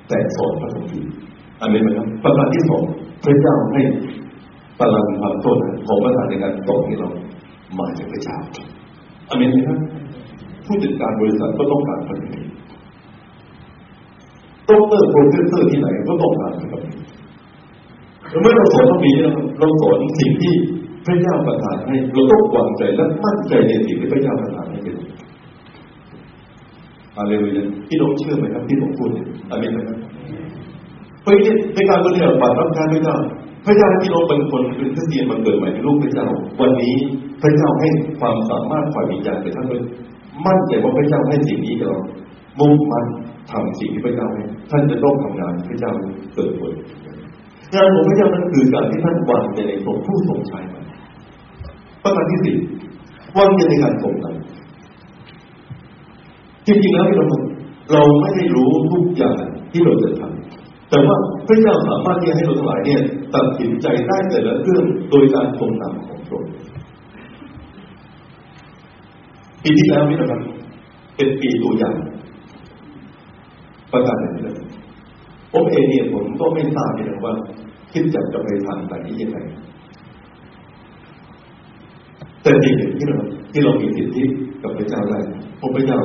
[0.09, 1.11] แต่สอนพระคัมภีร์
[1.61, 2.83] อันนี้นะครับประการที่สอง
[3.25, 3.83] พระเจ้าให้
[4.79, 7.11] พลังความโทษของประธานในการสอนให้เรา
[7.79, 8.39] มาจากพระเจ้า
[9.31, 9.79] อันนี้นะครับ
[10.67, 12.51] ผู้จัดการบริษัทก็ต้องการพระคัมภีร์
[14.69, 17.01] ต้องเตอร์โปรเฟสเซอร์ที่ไหนก็ต้องการพระคัมภีร์
[18.43, 19.19] เมื่อเราสอนพระคัมภีร์
[19.59, 20.55] เราสอนสิ่งที่
[21.07, 24.97] พระเจ้าประทานให้เราต้องวางใจและมั่นใจในสิ่งที่พระเจ้าประทานให้เป็น
[27.17, 29.11] อะไรเลยพี่น้องเชื่อไหมครับที่ผมพูด
[29.51, 29.98] อะไรไหมครับ
[31.29, 31.37] พรา
[31.75, 33.17] ในการปฏิบัติบัตรรับการพระเจ้า
[33.67, 36.27] พระเจ้าที่น้องเป็นคนเป็นคริสเตียนมาเกิดใหม่ในลูกพระเจ้า
[36.61, 36.95] วันนี้
[37.43, 37.89] พระเจ้าให้
[38.21, 39.83] ความสามารถฝ่ายวิญญาณไปท่านเลย
[40.47, 42.01] มั่นใจว่าพระเจ้าให้สิ่งนี้กับเรา
[42.59, 43.05] มุ่งมั่น
[43.51, 45.93] ทำสิ่งที่พระเจ้าให้ท่านจะต้องทำงานพระเจ้า
[46.35, 46.73] เกิดผล
[47.75, 50.81] งานของพระเจ้านั้นคือการที่ท่านวางใจในตัวผู้ทรงชัยมา
[52.03, 52.57] ประการที่สี่
[53.39, 54.35] วางใจในการทรงนำ
[56.67, 57.27] จริงๆแล้วที่เรา
[57.93, 59.35] เราไม่ได้รู้ทุกอย่าง
[59.73, 60.28] ที่เราจะทำ
[60.91, 63.01] แต่ว่าพระเจ้าสามารถที่จะให้เราทั้งหลายเนี่ย
[63.35, 66.53] ตัดสินใจได้แต่ละเรื่องโดยการทรงนำของพระองค์
[69.63, 70.41] ปีที่แล้วนี่นะครับ
[71.17, 71.95] เป็นปีตัวอย่าง
[73.93, 74.57] ประการหนึ่งเลย
[75.53, 77.35] ผมเองเนี่ยผมก็ไม่ทราบเลยว่า
[77.93, 79.39] คิดจะจะไปทางแบบนี้ยังไง
[82.43, 83.19] แต่สิ่งหนึ่งที่เรา
[83.53, 84.23] ที่เรามีสิทธิ
[84.63, 85.19] กับพระเจ้าได้
[85.61, 86.01] ผมพระเจ้า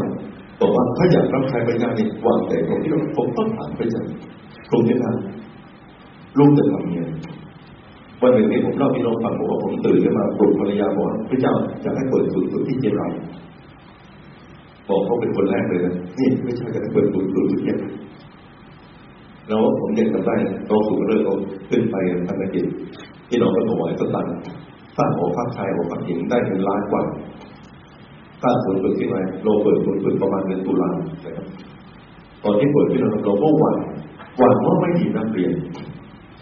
[0.60, 4.04] บอกว่าถ้าอยากรับใช้พระเจ้าเนี่ยวางแต่ตรงที่เราผมต้องถามพระเจ้า
[4.74, 5.14] ตรงนี้นะ
[6.38, 7.02] ลูกจะทำยังไง
[8.22, 13.12] วันหนึ่งนี่ผมเล่าพี่น้องฟังบอกว่าผมตื่นขึ้นมาปลุกภรรยาบอกพระเจ้าจะให้เปิดศูนย์ฝึกที่เจริญ
[14.90, 17.92] บอกเขาเป็นคนแรกเลยนะนี่ไม่ใช่จะเปิดศูนย์ฝึกที่เจริญ
[19.48, 20.36] แล้วผมเด็กจำได้
[20.70, 21.22] ตอนสูงเริ่ม
[21.70, 21.96] ขึ้นไป
[22.28, 22.66] ทำกิจ
[23.28, 24.34] ที่เราก็ถวายสตังค์
[24.98, 27.02] สร้างหอพักชายหอพักหญิงได้เป็นล้านกว่า
[28.44, 30.90] สร้างศูนย์ฝึกที่ไหนเราเปิดศูนย์ฝึกประมาณเดือนตุลา
[31.24, 31.48] ครับ
[32.44, 33.78] ตอนที่เปิดที่เราเราก็หวั่น
[34.38, 35.54] หวั่นว่าไม่มีนักเรียน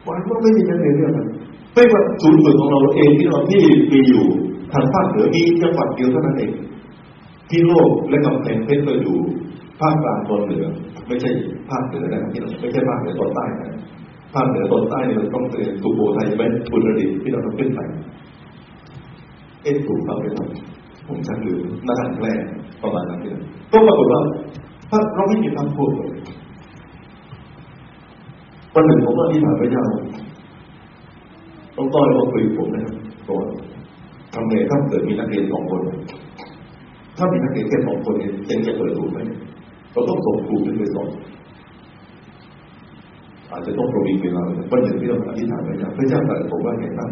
[0.05, 1.27] หวั่นว่าไม่มีนักเรียนเนี่ยครับ
[1.73, 4.25] ไม่ว่าศูนย์ฝึกของเราเองที่เราที่มีอยู่
[4.73, 6.51] ทางภาคเหนือมีจังหวัดเดียวเท่านั้นเอง
[7.49, 9.17] ที่โลกและกำแพงเพชรก็อยู่
[9.79, 10.65] ภาคกลางตอนเหนือ
[11.07, 11.29] ไม่ใช่
[11.69, 13.69] ภาคเหนือนะที่เราไม่ใช่ภาคเหนือตอนใต้นะ
[14.33, 17.79] ภาคเหนือตอนใต้เนี่ยเราต้องเป็นสุโขทัยเป็นอุตรดิตถ์ที่เราต้องขึ้นไป
[19.63, 20.47] เอ็นถูกต้องไหมครับ
[21.07, 22.41] ผมชักลืมน่าหันแรก
[22.83, 23.39] ประมาณนั้นเลย
[23.71, 24.21] ก็ปรากฏว่า
[24.89, 26.09] ถ้าเราไม่มีคำพูดเลย
[28.73, 29.85] วันหนึ่งผมก็ที่ถามพระเจ้า
[31.77, 32.95] ต้องต้อยมาคุยผมนะครับ
[33.27, 33.37] บอก
[34.33, 35.81] ทำไงถ้าเกิดมีนักเรียนสองคน
[37.17, 39.19] ถ้ามีนักเรียนแค่สองคนเนี่ยยังจะเปิดถูกไหม
[39.91, 41.09] เราต้องส่งครูขึ้นไปสอน
[43.51, 47.09] อาจจะต้องประวิงเวลาวันหนึ่งที่เราอธิษฐานพระเจ้าพระเจ้าตรัสผมว่าไงบ้าง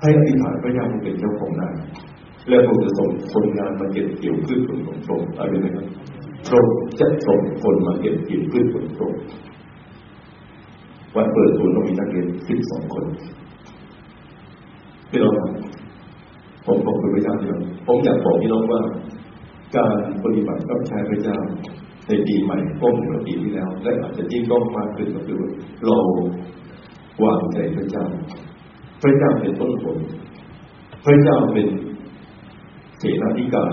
[0.00, 1.68] ให้อธิษฐานพระเจ้าเป็นเจ้าของนา
[2.48, 5.86] แล้วผมจะส่งคนงานมาเก็บเกี่ยวพืชผลของตรงอะไรไหมครับ
[6.48, 6.66] ตรง
[7.00, 9.12] จะส่งคนมาเก็บเกี่ยวพืชผลตรง
[11.16, 13.04] วันเปิดศูนย์เรามีนักเรียนสิบสองคน
[15.10, 15.34] พี่น้อง
[16.66, 18.80] ผมผมเป็นพระเจ้าเดียวผมอยากบอกพี่น้องว่า
[19.76, 21.38] การปฏิบัติกับชายพระเจ้า
[22.08, 25.40] ในปีใหม่ก็เหมือนปีที่แล้ว และอาจจะยิ่งต้องมากขึ้นก็คือ
[25.86, 25.98] เรา
[27.24, 28.04] วางใจพระเจ้า
[29.02, 29.98] พระเจ้าเป็นต้นผล
[31.04, 31.68] พระเจ้าเป็น
[32.98, 33.72] เสนาธิการ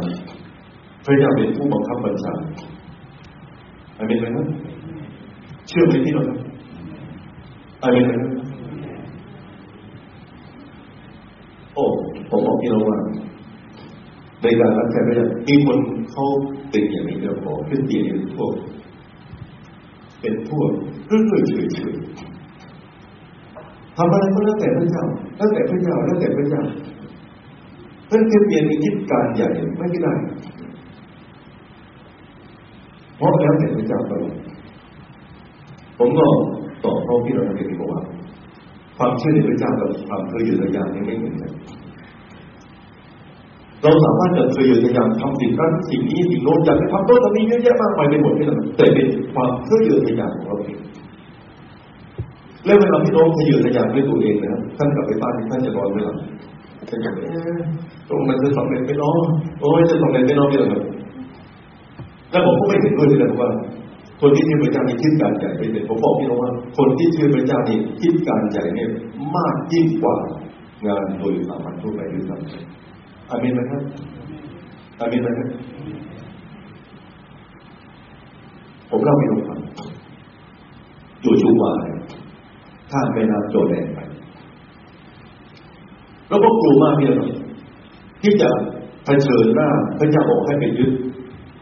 [1.06, 2.34] พระเจ้าเป็นผู้บังคับบัญชา
[3.97, 4.47] อาเป็นไหมครับ
[5.67, 6.42] เชื่อไหมพี่น้องครับ
[7.84, 8.32] อาเป็นไหมครับ
[11.74, 11.84] โอ้
[12.30, 12.98] ผมบอกพี่น้องว่า
[14.41, 15.78] ในการรับใช้พระเจ้ามีคน
[16.12, 16.26] เขา
[16.69, 18.54] เป็นอย่างนี้เดียวพอขึ้นเตียงเป็นพวก
[20.22, 20.69] เป็นพวก
[21.08, 25.04] เรื่อยๆเฉยๆทำอะไรก็แล้วแต่พระเจ้า
[25.38, 26.63] แล้วแต่พระเจ้าแล้วแต่พระเจ้า
[28.08, 30.13] เพื่อนเพียงคิดการใหญ่ไม่ได้
[33.17, 34.36] เพราะแล้วแต่พระเจ้าตลอด
[35.98, 36.28] ผมก็
[36.86, 38.02] ตอบเขาที่เราเรียนบอกว่า
[38.98, 41.52] ความเชื่อในพระเจ้ากับความเคยอยู่ในยานนี้ไม่เหมือนกัน
[43.84, 50.80] เราสามารถจะเคยอยู่ในยานทำสิ่งนั้นสิ่งนี้สิ่งโน้นอยากจะทำต้นตอนนี้เยอะแยะมากมายไปหมดที่นั่นแต่เป็นความเคยอยู่ในยานของเราเอง
[52.65, 56.17] แล้วเวลาที่น้องเคยอยู่ในยานด้วยตัวเองนะครับท่านกลับไปบ้านท่านจะนอนไม่หลับ
[56.89, 57.15] จะอย่าง
[58.10, 59.19] ตรงนั้นจะสำเร็จไปน้อง
[59.62, 60.84] โอ้ยจะสำเร็จไปน้องเยอะเลย
[62.32, 63.50] แล้วผมก็ไม่เห็นด้วยเลยว่า
[64.26, 68.90] คนที่เชื่อพระเจ้านี่คิดการใหญ่ไปเลยผมบอกพี่น้องว่าคนที่เชื่อพระเจ้านี่คิดการใหญ่เนี่ย
[69.36, 70.16] มากยิ่งกว่า
[70.88, 73.82] งานโดยสามัญทั่วไปด้วยซ้ำอามินไหมครับ
[75.00, 75.48] อามินไหมครับ
[78.90, 79.60] ผมเล่าให้น้องฟัง
[81.22, 81.72] โยชูวา
[82.92, 84.00] ข้ามแม่น้ำโจแดนไป
[86.30, 87.14] แล้วก็กลัวมากเนี่ย
[88.22, 88.50] ที่จะ
[89.06, 90.92] เผชิญหน้าพระเจ้าบอกให้ไปยึด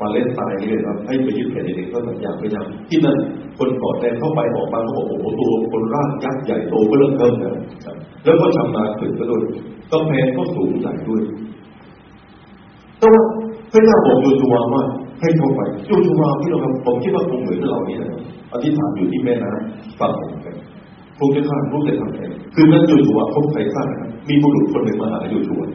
[0.02, 3.18] มาเล่นตายนี่เลยครับให้ไปยึดแผ่นดินก็สัญญาพระเจ้าที่นั่น
[3.58, 7.56] คนก่อแดนเข้าไปออกมาเขาบอกโอ้โหตัวคนร่างยักษ์ใหญ่โตก็เริ่มเริ่มแล้ว
[8.24, 9.42] แล้วก็ชำนาญขึ้นก็ด้วย
[9.92, 11.22] กำแพงก็สูงใหญ่ด้วย
[13.00, 13.24] แต่ว่า
[13.72, 14.84] พระเจ้าบอกโยชูวาว่า
[15.22, 18.10] ให้เข้าไปโยชูวาที่เราผมคิดว่าคงเหมือนเรานี่แหละ
[18.54, 20.14] อธิษฐานอยู่ที่แม่น้ำฝั่ง
[20.46, 20.56] กัน
[21.20, 23.88] คงจะข้ามรู้แต่ทำแค่คือนั้นโยชูวาพบใครสร้าง
[24.30, 25.68] มีบุรุษคนหนึ่งมาหาโยชูวา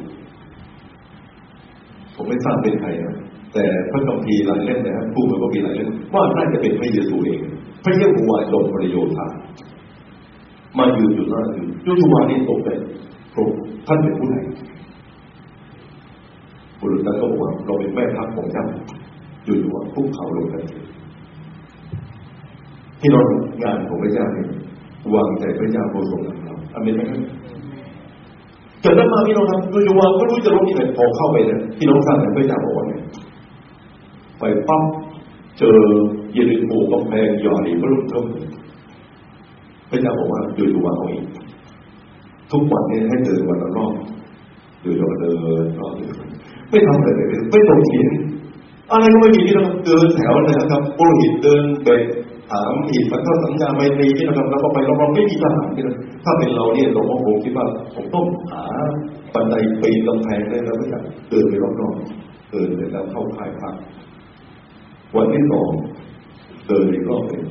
[2.15, 3.15] ผมไม่ทราบเป็นใครนะ
[3.57, 7.41] แต่พระคัมภีร์หลายเล่มนะครับผู้มันก็มีหลายเล่มว่าน่าจะเป็นพระเยซูเอง
[7.85, 9.15] พระเยซูวาจงประโยชน์
[10.79, 12.69] มายืนอยู่หน้าคือโยชูวานี่ตกไป
[13.33, 13.41] โกร
[13.87, 14.37] ท่านเป็นผู้ไหน
[16.81, 18.65] บุรุษนั้นก็บอกว่าเราเป็นแม่ทัพของเจ้า
[19.45, 20.63] อยู่อยู่ว่าคุกเขาลงกัน
[23.01, 23.27] ที่นอน
[23.63, 24.47] งานของพระเจ้าเนี่ย
[25.15, 27.21] วางใจพระเจ้าโปรดทรงนำเราอเมนไหมครับ
[28.85, 32.95] จากนั้นมาพี่น้องครับโดยว่าก็รู้จะลงที่ไหนพอเข้าไปเนี่ยพี่น้องทราบไหมพระเจ้าบอกว่าไง
[34.39, 34.85] ไปปั๊บ
[35.59, 35.79] เจอ
[36.33, 38.23] เยริโคกำแพงใหญ่พระลุกเท่า
[39.91, 41.25] พระเจ้าบอกว่าอยู่อยู่ว่าเอาเอีก
[42.51, 43.93] ทุกวันนี้ให้เดินวันละรอบ
[44.81, 45.31] เดินเดิ
[45.63, 46.15] นรอบเดิน
[46.71, 48.09] ไม่ทำอะไรเลยไม่ตกหิน
[48.91, 51.93] อะไรก็ไม่มีที่เราเดินแถวเลยนะครับปุโรหิตเดินเบร
[52.51, 58.65] ถามอีกมันก็สัญญาไม่ตรีที่นะครับแล้วก็ไปเราไม่มีทหารที่นะถ้าเป็นเราเนี่ยเราก็คงคิดว่าผมต้องหา
[59.35, 63.75] บันไดปีนกำแพงได้แล้วไม่อยากเดินไปรอบๆเดินเสร็จแล้วเข้าค่ายพัก
[65.17, 65.71] วันที่สอง
[66.67, 67.45] เดินอีกรอบหนึ่ง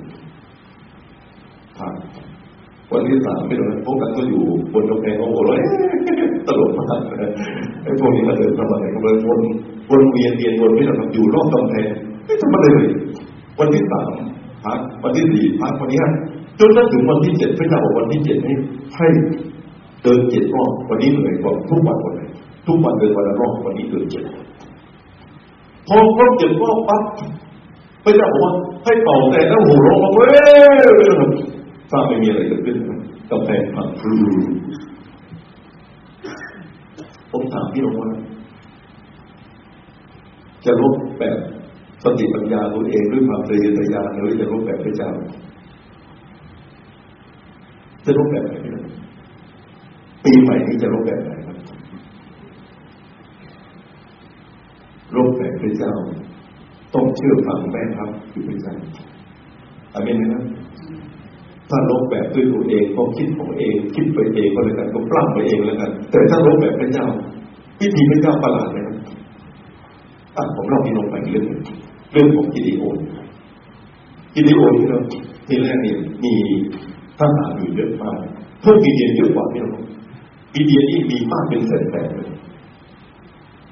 [1.78, 1.93] พัก
[2.91, 5.62] วันที่สามไม่โดนพวกกันก็อยู่บนกำแพงโอ้โหเลย
[6.47, 7.01] ตลกมาก
[7.84, 9.39] ไอ้พวกนี้มาเดินทำอะไรกันเลยวน
[9.91, 11.88] วนเวียนเวียนวนไม่หรอกอยู่รอบกำแพง
[12.25, 12.89] ไม่ทำอะไรเลย
[13.60, 14.10] วันที่สาม
[14.65, 16.01] พักวันที่สี่พักวันนี้
[16.60, 18.54] จนถึงวันที่เจ็ดพระเจ้าบอกวันที่เจ็ดให้
[18.97, 19.08] ให้
[20.04, 22.30] เดินเจ็ดรอบวันนี้เหนื่อยกว่าทุกวันวันเลย
[22.67, 24.23] ทุกวันเดินวันละรอบวันนี้เดินเจ็ด
[25.88, 27.01] พอครบเจ็ดรอบปั๊บ
[28.05, 30.29] พระเจ้าบอกว่าให้เป่าแต่แล้วหัวเราะเว้ย
[31.91, 32.77] ถ้าไม่มีอะไรเกิดขึ้น
[33.31, 34.15] กาแฟผักฟรู
[37.31, 38.09] ผมถามพี่น้องว่า
[40.65, 41.37] จะลบแบบ
[42.03, 45.11] สติปัญญาตัวเองด้วยความเรียนญาหรือจะลบแบบพระเจ้า
[48.05, 48.77] จะลบแบบไหน
[50.23, 51.57] ปีใหม่นี้จะลบแบบไหนครับ
[55.15, 55.93] ลบแบบพระเจ้า
[56.95, 58.75] ต้องเชื่อฟังแม่ครับคือพระเจ้า
[59.93, 60.43] อาเมนไหมครับ
[61.69, 67.05] ถ้าลบแบบด้วยตัวเองก็คิดของเอง คิดไปเองก็แล้วกันก็ปล้ำไปเองแล้วกัน แต่ถ้าลบแบบพระเจ้า
[67.79, 68.97] วิธีพระเจ้าประหลาดเลยนะ
[70.36, 71.45] อะผมเล่าพี่น้องไปเรื่อง
[72.12, 72.97] เรื่องของกิดิโอน
[74.34, 74.99] กิดิโอนที่เรา
[75.47, 76.34] ทีแรกเนี่ยมี
[77.19, 78.17] ทหารอยู่เยอะมาก
[78.63, 79.84] พวกกิเดียนเยอะกว่าพี่น้อง
[80.53, 82.29] กิเดียนนี่มีมากเป็นแสนแสนเลย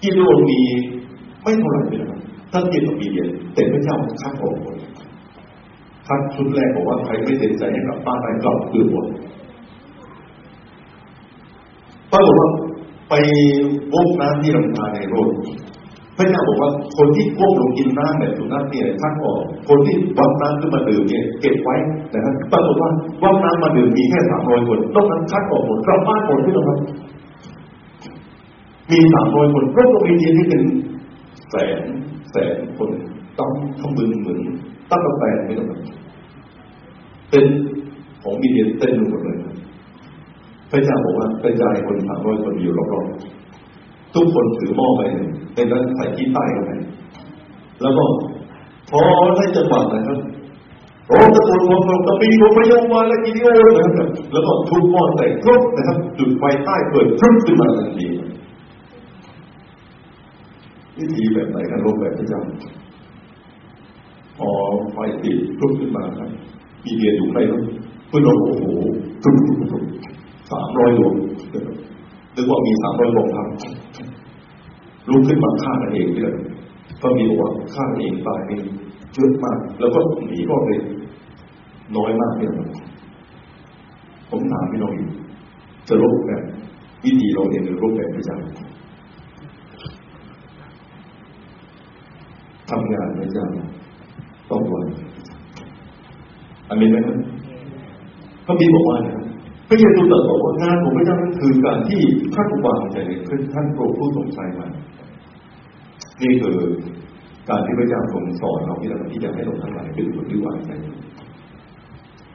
[0.02, 0.60] กิดิโอนมี
[1.42, 2.20] ไม่เท่าไหร่เลยนะ
[2.56, 4.76] ถ้าเทียบกับกิเดียนแต่พระเจ้าคัดออกหมด
[6.08, 9.06] คัดชุดแรกบอกว่าใครไม่เต็มใจให้กลับบ้านไปกลับคือหมด
[12.12, 12.50] ปรากฏว่า
[13.10, 13.14] ไป
[13.94, 15.30] วกน้ำที่ลำธารในโรด
[16.18, 21.76] พระเจ้าบอกว่าคนที่ก้มลงกินน้ำแบบสุนัขเนี่ยคัดออก คนที่วักน้ำขึ้นมาดื่มเนี่ยเก็บไว้
[22.14, 22.92] นะครับปรากฏว่า
[23.24, 26.78] วักน้ำมาดื่มมีแค่สามร้อยคนนอกนั้นคัดออกหมดกลับบ้านหมดที่เราครับ
[28.92, 30.62] มีสามร้อยคนโลกโลกีที่เป็น
[31.52, 31.82] แสน
[32.34, 32.90] แสนคน
[33.40, 34.40] ต้องทำบึงเหมือน
[34.92, 35.68] ตั้งกาแฟไม่ต้อง
[37.30, 37.46] เป็น
[38.22, 39.38] ของมีเดียเต้นหมดเลย
[40.72, 45.02] พระเจ้าบอกว่ากระจายคนสามร้อยคนอยู่รอบๆทุกคนถือหม้อไป
[45.56, 46.72] ในนั้นใส่ที่ใต้กันไป
[47.82, 48.06] แล้วก็
[48.90, 49.02] พอ
[49.38, 50.20] ได้จังหวะนะครับ
[51.08, 58.08] โอ้ตะโกนของตะปีของพยามาและกิโอนะครับแล้วก็ทุบหม้อใส่ครบนะครับ จุดไฟใต้เปิดพรึ้งขึ้นมาทันที
[60.98, 62.42] วิธีแบบไหนกันลบแบบพระจ้า
[64.38, 64.50] พอ
[64.94, 66.30] ไฟติดลุกขึ้นมาครับ
[66.86, 67.64] มีเดียอยู่ในนั้น
[68.08, 68.66] เพื่อนเราโอ้โห
[69.24, 69.84] ตุ้มตุ้มตุ้ม
[70.52, 71.14] สามร้อยดวง
[72.36, 73.48] นึกว่ามีสามร้อยดวงครับ
[75.10, 76.36] ลุกขึ้นมาฆ่ากันเองเลย
[77.02, 78.64] ก็มีบอกว่าฆ่ากันเองตายเอง
[79.14, 80.80] เยอะมาก แล้วก็หนีก็เลย
[81.98, 82.52] น้อยมากเนี่ย
[84.30, 85.10] ผมถามพี่น้องอยู่
[85.88, 86.42] จะลบแบบ
[87.04, 88.38] วิธีเราเองหรือลบแบบพระจ้า
[92.70, 93.46] ทำงานพระเจ้า
[94.50, 94.86] ต้องวัน
[96.70, 97.18] อามินไหมครับ
[98.46, 99.18] พระบิดบอกว่าเนี่ย
[99.70, 102.02] พระเยซูตรัสบอกว่างานของพระเจ้านั้นคือการที่
[102.36, 104.68] ท่านวางใจในขึ้นท่านโปรดผู้สงสัยมา
[106.22, 106.58] นี่คือ
[107.50, 110.72] การที่พระเจ้าทรงสอนเราที่เราที่จะให้เราทั้งหลายเป็นคนที่วางใจ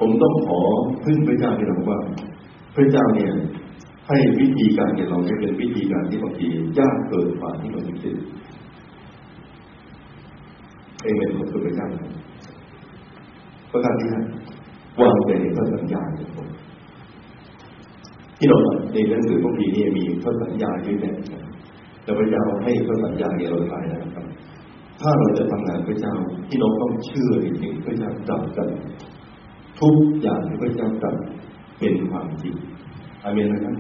[0.01, 0.61] ผมต้องขอ
[1.05, 1.99] พึ่งพระเจ้าที่เราว่า
[2.77, 3.33] พระเจ้าเนี่ย
[4.09, 6.47] ให้วิธีการของเราเนี่ยเป็นวิธีการที่บางที
[6.79, 8.17] ยากเกินกว่าที่เราคิด
[11.02, 11.88] เอเมนขอบคุณพระเจ้า
[13.72, 14.22] ประการที่ห้า
[15.00, 16.48] วางใจในพระสัญญาของผม
[18.38, 18.58] ที่เรา
[18.92, 21.16] ในหนังสือพวกนี้นี่มีพระสัญญาเยอะแยะ
[22.02, 24.26] แต่พระเจ้าให้พระสัญญาเนี่ยเราหลายนะครับ
[25.00, 26.14] ถ้าเราจะทำงานพระเจ้า
[26.48, 28.68] ที่เราต้องเชื่อจริงพระเจ้าจับกัน
[29.80, 31.14] ทุกอย่างที่พระเจ้าจับ
[31.78, 32.54] เป็นความจริง
[33.24, 33.74] อาเมนนะครับ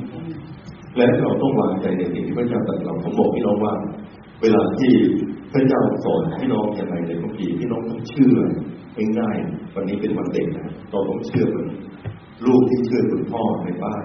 [0.96, 3.74] และเราต้องวางใจในสิ่งที่พระเจ้าตรัสเราผมบอกพี่น้องว่า
[4.42, 4.92] เวลาที่
[5.52, 8.36] พระเจ้าสอนพี่น้องอย่างไรในบางทีพี่น้องต้องเชื่อ
[9.18, 11.68] ง่ายๆวันนี้เป็นวันเด็กนะเราต้องเชื่อเหมือน
[12.44, 14.02] ลูกที่เชื่อคุณพ่อในบ้าน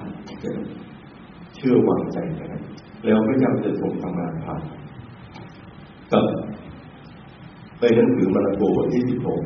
[1.56, 2.62] เชื่อวางใจนะ
[3.06, 4.62] แล้วพระเจ้าจะทรงทำงานผ่าน
[6.12, 6.26] กับ
[7.80, 9.42] ในหนังสือมาระโกบทที่สิบหก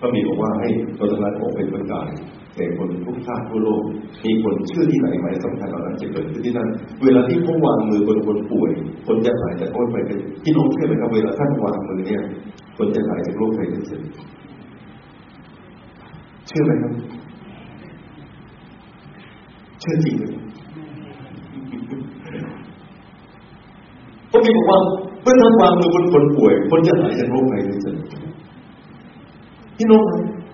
[0.00, 2.08] ก็มีบอกว่าให้เราจะนั้นออกเป็นประกาศ
[2.56, 3.82] แก่คนทุกชาติทั่วโลก
[4.24, 6.68] มีคนเชื่อที่ไหนไหมสำคัญเหล่านั้นจะเกิดขึ้นที่นั่น
[7.04, 8.70] เวลาที่เขาวางมือบนคนป่วย
[9.06, 12.22] คนจะหายจากโรคไปเป็นที่น้องเชื่อไหมครับเวลาท่านวางมือเนี่ย
[12.76, 13.96] คนจะหายจากโรคไปเป็นสิ
[16.48, 16.92] เชื่อไหมครับ
[19.80, 20.24] เชื่อจริงไหม
[24.32, 24.78] ก็มีบอกว่า
[25.22, 27.90] เมื่อท่านวางมือบนคนป่วย คนจะหายจากโรคไปเป็นสิ
[29.76, 30.04] พี่น้อง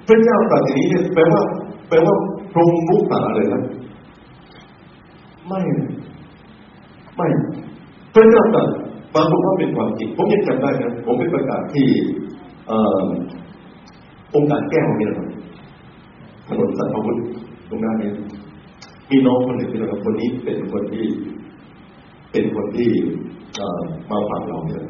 [0.06, 1.42] พระเจ้าตรัสอย่างนี้แปลว่า
[1.90, 2.14] แปลว่า
[2.53, 3.62] พรหมมุสาเลยนะ
[5.48, 5.61] ไม่
[7.16, 7.26] ไม่
[8.14, 8.68] พระเจ้าตรัส
[9.14, 11.88] บางคนว่าเป็นความจริงผมยังจำได้นะผมไปประกาศที่
[14.35, 15.29] องค์การแก้วนี่นะครับ
[16.48, 17.18] ถนนสัตว์พุทธ
[17.70, 18.11] ตรงนั้นนี้
[19.11, 21.07] มีน้องคนหนึ่งที่เราคนนี้เป็นคนที่
[22.33, 22.90] เป็นคนที่
[24.11, 24.85] มาฝากเราเนี่ย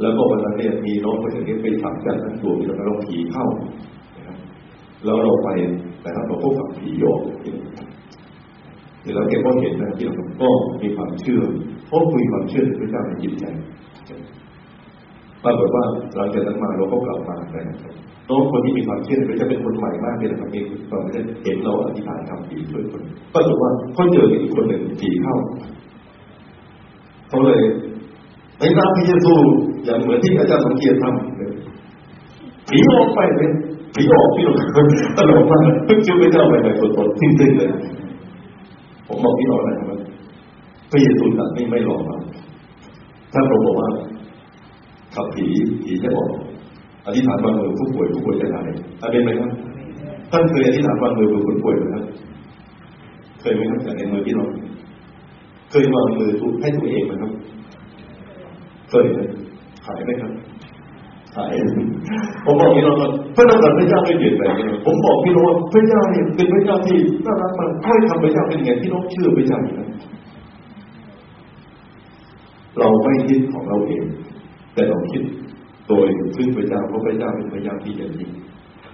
[0.00, 3.46] แล้วก็วันนั้นเนี่ยมีน้องคนหนึ่งที่ไปถามกันทั้งตัวมีเราผีเข้า
[5.04, 5.48] แล้วเราไป
[6.04, 7.20] นะครับเราพบกับผีโยก
[9.02, 10.48] เดี๋ยวเราแกก็เห็นนะที่เราก็
[10.82, 11.42] มีความเชื่อ
[11.86, 13.44] เพราะคุยความเชื่อพระเจ้าในจิตใจ
[15.44, 15.84] ปรากฏว่า
[16.16, 17.94] หลังจากนั้นมาเราก็กลับมานะครับ
[18.28, 21.02] น้องคนที่มีความเชื่อจะเป็นคนใหม่มากเลยนะครับมีความ
[21.44, 23.02] เห็นเราอธิษฐานทำดีช่วยคน
[23.34, 25.36] ปรากฏว่าเขาเจออีกคนหนึ่งผีเข้า
[27.28, 27.60] เขาเลย
[28.58, 29.34] ในนามพระเยซู
[29.84, 33.50] อย่างเหมือนที่อาจารย์สังเกียรติทำผีออกไปเลย
[33.94, 34.56] ผีออกพี่น้อง
[35.16, 37.70] ตลกมากเพิ่งเชื่อพระเจ้าไปในสดๆสิ้นๆเลย
[39.06, 40.00] ผมบอกพี่น้องนะครับ
[40.90, 42.16] พระเยซูตัดไม่ไม่หลอกมา
[43.32, 43.88] ถ้าเราบอกว่า
[45.14, 45.46] ขับผี
[45.82, 46.28] ผีจะบอก
[47.06, 48.68] อธิษฐานวางมือผู้ป่วยผู้ป่วยจะหาย
[49.00, 49.50] อาเป็นไหมครับ
[50.30, 52.04] ท่านเคยอธิษฐานวางมือผู้ป่วยไหมครับ
[53.40, 54.48] เคยไหมครับจากในมือพี่น้อง
[55.70, 57.32] เคยวางมือทุกให้ตัวเองไหมครับ
[58.90, 59.20] เคยไหม
[59.86, 60.32] หายไหมครับ
[62.44, 64.54] ผมบอกพี่น้องว่าพระนามพระเจ้าไม่เปลี่ยนแปลง
[64.86, 69.90] ผมบอกพี่น้องว่าพระเจ้าเนี่ยเป็นพระเจ้าที่น่ารักมากค่อยทำพระเจ้าเป็นไงพี่น้องเชื่อพระเจ้าอย่างนั้น
[72.78, 74.04] เราไม่คิดของเราเอง
[74.74, 75.22] แต่เราคิด
[75.88, 78.28] โดยพึ่งพระเจ้าเพราะพระเจ้าเป็นพระเจ้าที่ใหญ่ยิ่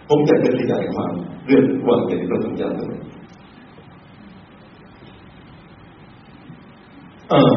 [0.08, 1.12] ผมอยากจะขยายความ
[1.46, 2.68] เรื่องวางในพระสัญญา
[7.30, 7.54] เออ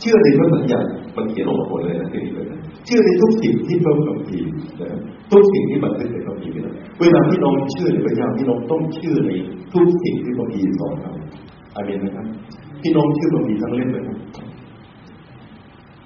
[0.00, 0.80] เชื่อในพระสัญญา
[1.20, 4.88] มันเขียนออกมาหมดเลยนะที่นี่เลยนะเชื่อในทุกสิ่งที่พระคัมภีร์นะ
[5.32, 9.32] ทุกสิ่งที่บันทึกในพระคัมภีร์นะเวลาที่น้องเชื่อในพระเจ้าที่น้องต้องเชื่อใน
[9.74, 11.12] ทุกสิ่งที่พระคัมภีร์สอนเรา
[11.74, 12.26] อาเมนนะครับ
[12.82, 14.18] ที่น้องเชื่อพระคัมภีร์ทั้งเล่มเลยนะ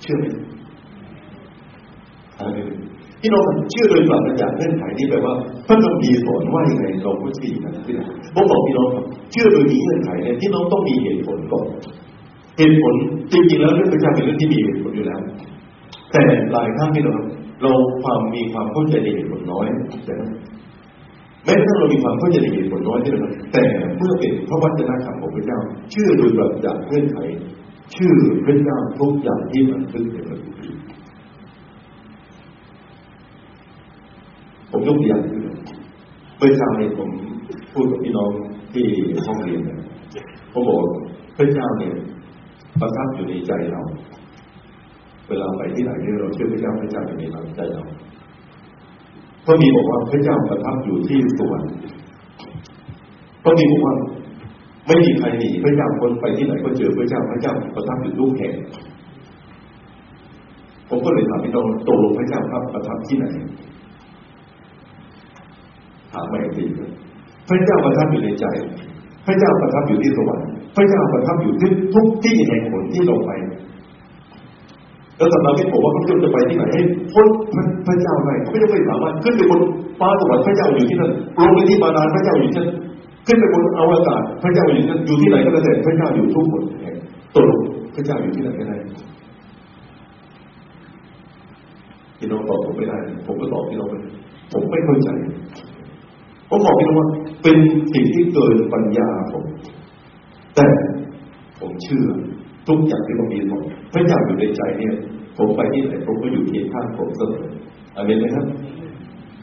[0.02, 0.24] เชื่อไหม
[2.38, 2.68] อเมน
[3.20, 5.34] ที่เราเชื่อโดยปราศจากเงื่อนไขนี่แปลว่า
[5.66, 8.00] พระคัมภีร์สอนว่าอย่างไรเราก็เชื่อนะที่ไหน
[8.34, 8.88] ผมบอกพี่น้อง
[9.32, 11.66] เชื่อโดยมีเงื่อนไขเนี่ยที่น้องต้องมีเหตุผลก่อน
[12.56, 12.94] เหตุผล
[13.32, 15.20] จริงๆแล้วเรื่องพระเจ้าเป็นเรื่องที่มีเหตุผลอยู่แล้ว
[16.12, 17.14] แต่หลายครั้งที่เรา
[17.62, 19.66] เราความมีความเข้าใจในเหตุผลน้อย
[20.06, 20.16] แต่
[21.44, 23.64] แม้กระทั่งเรามีความเข้าใจในเหตุผลน้อยที่เราแต่
[23.96, 25.58] เมื่อเป็นพระวจนะคำของพระเจ้า
[25.90, 27.18] เชื่อโดยปราศจากเงื่อนไข
[27.94, 28.14] ชื่อ
[28.44, 30.80] พระเจ้าทุกอย่างที่มันขึ้นในพระคัมภีร์
[34.70, 35.40] ผมยกตัวอย่างคือ
[36.38, 37.08] เมื่อเช้านี้ผม
[37.72, 38.30] พูดกับพี่น้อง
[38.74, 38.86] ที่
[39.26, 39.78] ห้องเรียนเนี่ย
[40.52, 40.78] ผมบอก
[41.36, 41.94] พระเจ้าเนี่ย
[42.80, 43.82] ประทับอยู่ในใจเรา
[45.28, 47.24] เวลาไปที่ไหนเนี่เราเชื่อพระเจ้าพระเจ้าอยู่ใน
[47.56, 47.82] ใจเรา
[49.46, 51.70] พระมีบอกว่าพระเจ้าประทับอยู่ที่สวรรค์
[53.44, 53.94] พระมีบอกว่า
[54.86, 58.54] ไม่มีใครหนีพระเจ้าคนไปที่ไหนก็เจอพระเจ้าพระเจ้าประทับอยู่ทุกแห่ง
[60.88, 63.26] ผมก็เลยถามพี่น้องตกลงพระเจ้าครับประทับที่ไหน
[66.12, 66.64] ถามใหม่ที
[67.48, 68.46] พระเจ้าประทับอยู่ในใจ
[69.26, 73.30] พระเจ้าประทับอยู่ที่สวรรค์ พระเจ้าประทับอยู่ที่ทุกที่แห่งหนที่เราไป
[75.16, 76.82] แล้วสำหรับที่ผมว่าพระเจ้าจะไปที่ไหนให้
[77.12, 77.26] พ้น
[77.86, 79.60] พระเจ้าไห้เขาไม่ไม่สามารถขึ้นไปบน
[79.98, 82.70] ฟ้าสวรรค์พระเจ้าอยู่ที่นั่นลงไปที่บาดาลพระเจ้าอยู่ที่นั่น
[83.26, 86.94] ขึ้นไปบนอวกาศพระเจ้าอยู่ที่นั่นอยู่ที่ไหนก็แล้วแต่พระเจ้าอยู่ทุกคนแห่ง
[87.34, 87.60] ตกลง
[87.94, 88.76] พระเจ้าอยู่ที่ไหนก็ได้
[92.18, 93.94] พี่น้องตอบผมไม่ได้ ผมก็ตอบพี่น้องไป
[94.52, 95.08] ผมไม่เข้าใจ
[96.48, 97.08] ผมบอกพี่น้องว่า
[97.42, 97.56] เป็น
[97.92, 99.44] สิ่งที่เกินปัญญาผม
[100.54, 100.66] แต่
[101.60, 102.06] ผมเชื่อ
[102.68, 103.62] ทุกอย่างที่ผมมีหมด
[103.92, 104.94] พระเจ้าอยู่ในใจเนี่ย
[105.38, 107.44] ผมไปที่ไหนผมก็อยู่เที่ข้างผมเสมอ
[107.96, 108.46] อาเมนไหมครับ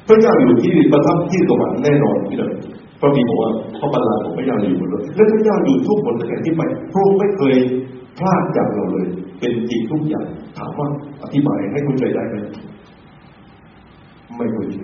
[0.08, 2.52] พระเจ้าอยู่ที่ประทับที่สวรรค์แน่นอนพี่น้อง
[3.00, 7.56] พระบีบอกว่าพระบัลลังก์ของพระเจ้าอยู่บนโลกและพระเจ้าอยู่ทุกคนตั้งแต่ที่ไปพระองค์ไม่เคย
[8.18, 9.08] พลาดจากเราเลย
[9.40, 10.26] เป็นจริงทุกอย่าง
[10.58, 10.88] ถามว่า
[11.24, 12.36] อธิบายให้เข้าใจได้ไหม
[14.38, 14.76] ไม่เข้าใจ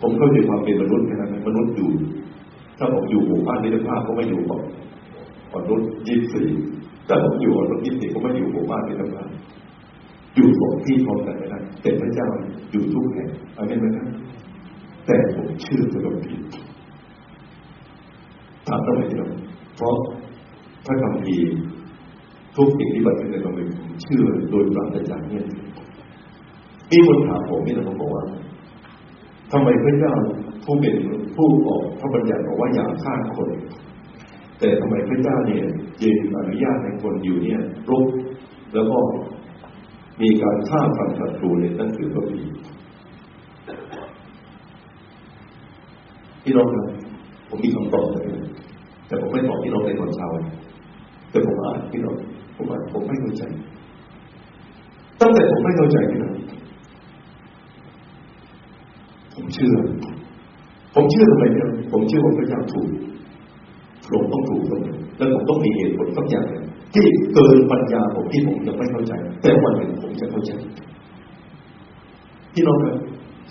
[0.00, 1.90] ผมเข้าใจความเป็นมนุษย์แค่นั้นมนุษย์อยู่
[2.78, 4.62] ถ้าผมอยู่หมู่บ้านในภาพก็ไม่อยู่ก่อน
[5.54, 6.48] มนุษย์ยี่สี่
[7.08, 9.28] ถ้าผมอยู่มนุษย์ยี่สี่ก็ไม่อยู่หมู่บ้านในภาพ
[10.36, 12.28] อยู่สองที่พร้อมกันไม่ได้แต่พระเจ้า
[12.70, 14.06] อยู่ทุกแห่งอะไรไหมครับ
[15.06, 16.46] แต่ผมเชื่อพระคัมภีร์
[18.68, 19.28] ถามทำไมที่เรา
[19.76, 19.94] เพราะ
[20.86, 21.36] พระคัมภี
[22.56, 25.44] ทุกสิ่งที่บันทึกในคัมภีร์ผมเชื่อโดยปราศจากเนี่ย
[26.90, 28.22] มีคนถามผมนี่นะผมบอกว่า
[29.52, 30.14] ทำไมพระเจ้า
[30.64, 30.94] ผู้เป็น
[31.36, 33.50] ผู้ออกพระบัญญัติบอกว่าอย่าฆ่าคน
[34.58, 35.64] แต่ทำไมพระเจ้าเนี่ย
[36.02, 37.60] ยังอนุญาตให้คนอยู่เนี่ย
[37.90, 38.04] รบ
[38.74, 38.98] แล้วก็
[40.22, 42.40] มีการฆ่าฟันศัตรูในตั้งคือพระพี
[46.42, 46.86] พี่น้องครับ
[47.48, 48.24] ผมมีคำตอบเลย
[49.06, 50.28] แต่ผมไม่บอกพี่น้องในตอนเช้า
[51.30, 52.16] แต่ผมอ่านพี่น้อง
[52.56, 53.42] ผมอ่านผมไม่เข้าใจ
[55.20, 56.34] ตั้งแต่ผมไม่เข้าใจพี่น้อง
[59.34, 59.74] ผมเชื่อ
[60.94, 62.88] ผมเชื่อทำไมเนี่ยผมเชื่อว่าพระเจ้าถูก
[64.12, 66.46] ลงต้องถูกตรงนี้แล้วผมต้องมีเหตุผลสักอย่าง
[66.94, 70.52] ที่เกินปัญญาผมที่ผมยังไม่เข้าใจ แต่วันหนึ่งผมจะเข้าใจ
[72.54, 72.94] พี่น้องครับ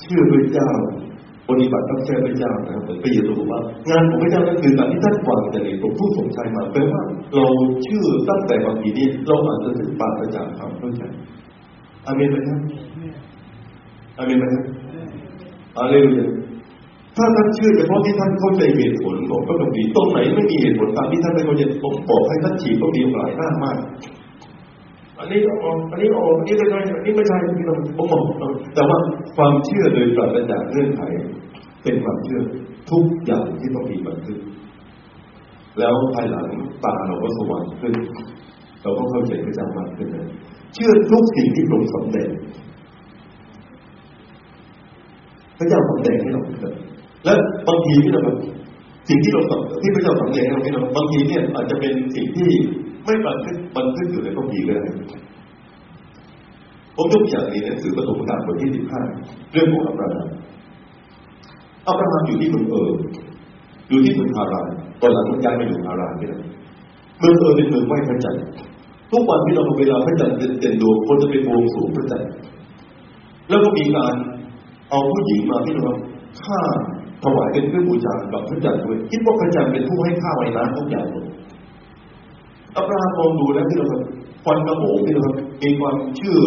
[0.01, 0.69] เชื่อพระเจ้า
[1.49, 7.01] ปฏิบัติต้องเชื่อพระเจ้านะครับเหมือนพระเยซูบอกว่างานของพระเจ้านั่นคือการที่ท่านวางแต่ในตัวผู้สงสัยมาแปลว่า
[7.35, 7.45] เรา
[7.83, 11.03] เชื่อตั้งแต่บางทีนี้เราอาจจะถึงปาประจากความเข้าใจ
[12.05, 12.59] อาเมนไหมครับ
[14.17, 14.63] อาเมนไหมครับ
[15.77, 16.27] อาเลลูยา
[17.17, 23.77] ถ้าท่านเชื่อเฉพาะที่ท่านเข้าใจเหตุผลของพระคัมภีร์ตรงไหนไม่มีเหตุผลตามที่ท่านไม่เข้าใจผมบอกให้ท่านฉีกต้องมีหลายหน้ามาก
[25.19, 28.23] อันนี้ออกอันนี้ออกอันนี้ไม่ใช่อันนี้ไม่ใช่ที่เราผมบอก
[28.75, 28.97] แต่ว่า
[29.35, 31.01] ความเชื่อโดยปราศจากเรื่องไข
[31.83, 32.39] เป็นความเชื่อ
[32.91, 34.39] ทุกอย่างที่ต้องมีบันทึก
[35.79, 36.47] แล้วภายหลัง
[36.83, 37.93] ตาเราก็สว่างขึ้น
[38.83, 40.27] เราก็เข้าใจพระเจ้ามากขึ้นเลย
[40.73, 42.29] เชื่อทุกสิ่งที่ทรงสำเร็จ
[45.57, 46.75] พระเจ้าสำเร็จให้เราเกิด
[47.25, 47.33] และ
[47.67, 48.21] บางทีที่เรา
[49.09, 49.41] สิ่งที่เรา
[49.81, 52.49] ที่พระเจ้าสำเร็จให้เราเนี่ยบางทีเนี่ยอาจจะเป็นสิ่งที่
[53.05, 54.83] ไม่บันทึกบันทึกอยู่ในพระคัมภีร์ก็ได้
[56.95, 59.01] ผมยกอย่างนี้หนังสือประสบการณ์บทที่สิบห้า
[59.51, 60.27] เรื่องของอับราฮัม
[61.87, 62.91] อับราฮัมอยู่ที่เมืองเออ
[63.89, 64.67] อยู่ที่เมืองฮาราน
[65.01, 66.41] ตอนหลังมันย้ายมาอยู่ฮารานนี่แหละ
[67.19, 68.43] เมืองเออเป็นเมืองไหว้พระจันทร์
[69.11, 72.29] ทุกวันที่เราเวลาพระจันทร์เต็มดวงคนจะไปบวงสรวงพระจันทร์
[73.49, 74.13] แล้วก็มีการ
[74.89, 75.93] เอาผู้หญิงมาที่เรา
[76.41, 76.61] ฆ่า
[77.23, 81.25] ถวายเป็นเครื่องบูชากับพระจันทร์ด้วยคิดว่าพระจันทร์เป็นผู้ให้ข้าวไอ้น้ำทุกอย่างหมด
[82.77, 83.87] อับราฮัมมองดูแล้วที่เรา
[84.43, 85.29] ควันกระโหมที่เรา
[85.63, 86.41] มีความเชื่อ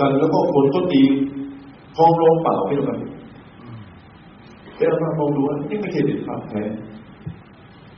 [0.00, 1.02] กันแล้วก็คนก็ตี
[1.96, 2.96] ทองรองเปล่าที่เรา
[4.76, 6.62] แต่อับราฮัมมองดูว่านี่ไม่ใช่เด็ดขาดแท้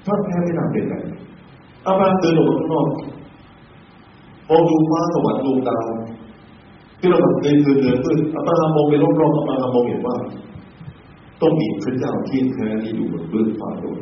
[0.07, 0.97] ถ้าแท้ไม่น่าเป็นไร
[1.87, 2.87] อับราฮัมเดินออกข้างนอก
[4.49, 5.87] มองดูฟ้าสวรรค์ดวงดาว
[7.01, 10.17] ที่เราเดินเดินเดินขึ้นอับราฮัมมองไปรอบๆอับราฮัมมองเห็นว่า
[11.41, 14.01] ต้องมีพระเจ้าที่แท้ที่อยู่บนเบื้องฟ้าด้วย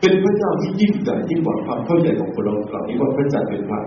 [0.00, 3.80] เป็นพระเจ้าที่ยิ่งใหญ่ยิ่งกว่าความเข้าใจของคนเราเหล่านี้ว่าพระเจ้าเป็นพระ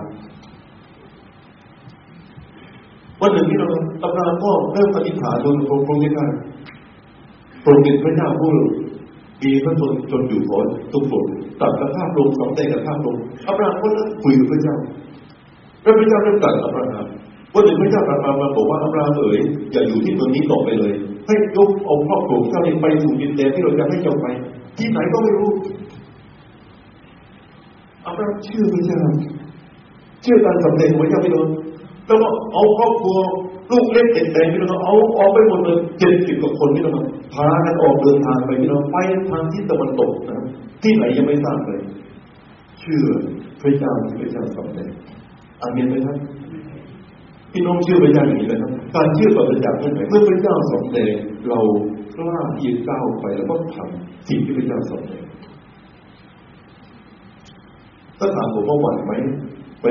[3.22, 3.70] วันหนึ่งที่เรา
[4.02, 5.88] ตำราก็เริ่มอธิฐานโดยพระองค์
[6.18, 6.30] ท่าน
[7.64, 8.50] พรงเป็นพระเจ้าผู้
[9.44, 10.60] มีพระชนจนอยู่ขอ
[10.94, 11.26] ทุกคน
[11.62, 13.18] ตัดกระทาพระองสองใจกระทาพระอง
[13.48, 14.76] อับราฮัมก็นั่งคุยกับพระเจ้า
[15.82, 17.06] แล้วพระเจ้าเริ่มตัดอับราฮัม
[17.54, 20.94] วันหนึ่งพระเจ้าตรัสมาบอกว่าอับราฮัมเอ๋ยอย่าอยู่ที่เมืองนี้ต่อไปเลย
[21.30, 24.28] ให้ยกอาครอบครัวเจ้าไปสู่ดินแดนที่เราจะให้เจ้าไป
[24.78, 25.50] ที่ไหนก็ไม่รู้
[28.06, 29.02] อับราฮัมเชื่อพระเจ้า
[30.22, 31.48] เชื่อการสำเร็จของพระเจ้าพี่น้อง
[32.06, 33.18] แล้วก็เอาครอบครัว
[33.72, 38.98] ลูกเล็กเด็กแดงพี่น้องเอาออกไปหมดเลยเจ็ดสิบกว่าคนพี่น้องพากันออกเดินทางไปพี่น้องไป
[39.32, 40.46] ทางที่ตะวันตกนะ
[40.84, 41.82] ที่ไหนยังไม่ทราบเลย
[42.80, 43.06] เชื่อ
[43.62, 44.90] พระเจ้าที่พระเจ้าสำเร็จ
[45.62, 46.18] อามีนไหมครับ
[47.52, 51.10] พี่น้องเชื่อพระเจ้าอย่างนี้ไหมครับการเชื่อต่อพระเจ้าเมื่อไหร่เมื่อพระเจ้าสำเร็จ
[51.50, 51.60] เรา
[52.16, 55.24] กล้าที่จะก้าวไปแล้วก็ทำสิ่งที่พระเจ้าสำเร็จ
[58.20, 59.14] ถ้าถามผมว่าหวั่นไหม
[59.82, 59.88] ไป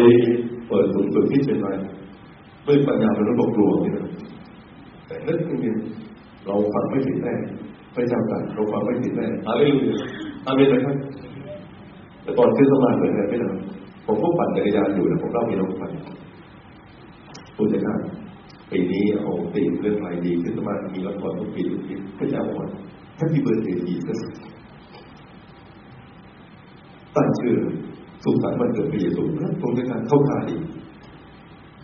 [0.69, 1.77] เปิดศูนย์ฝึกที่เชียงราย
[2.67, 4.07] ด้วยปัญญาเป็นระบบกลัวนี่นะ
[5.07, 7.35] แต่นึกจริงๆเราฟังไม่ผิดแน่
[7.95, 9.97] พระเจ้ากันเราฟังไม่ผิดแน่อะไรเลย
[10.47, 10.97] อะไรเลยครับ
[12.23, 13.53] แต่ตอนขึ้นสมาธิเลยไม่นะ
[14.07, 15.91] ผมก็ปั่นจักรยานอยู่นะผมเล่าให้น้องฟัง
[17.59, 18.01] ผู้จัดการ
[18.71, 22.69] ปีนี้เอาตีเรื่องอะไรดีขึ้นมามีละครทุกปีทุกปีพระเจ้าบอกว่า
[23.19, 24.13] ถ้าพี่เบิร์ดเดย์ดีก็
[27.17, 27.55] ตั้งชื่อ
[28.25, 30.57] สุขสันต์วันเกิดพระเยซูนะตรงในการเข้าท่าดี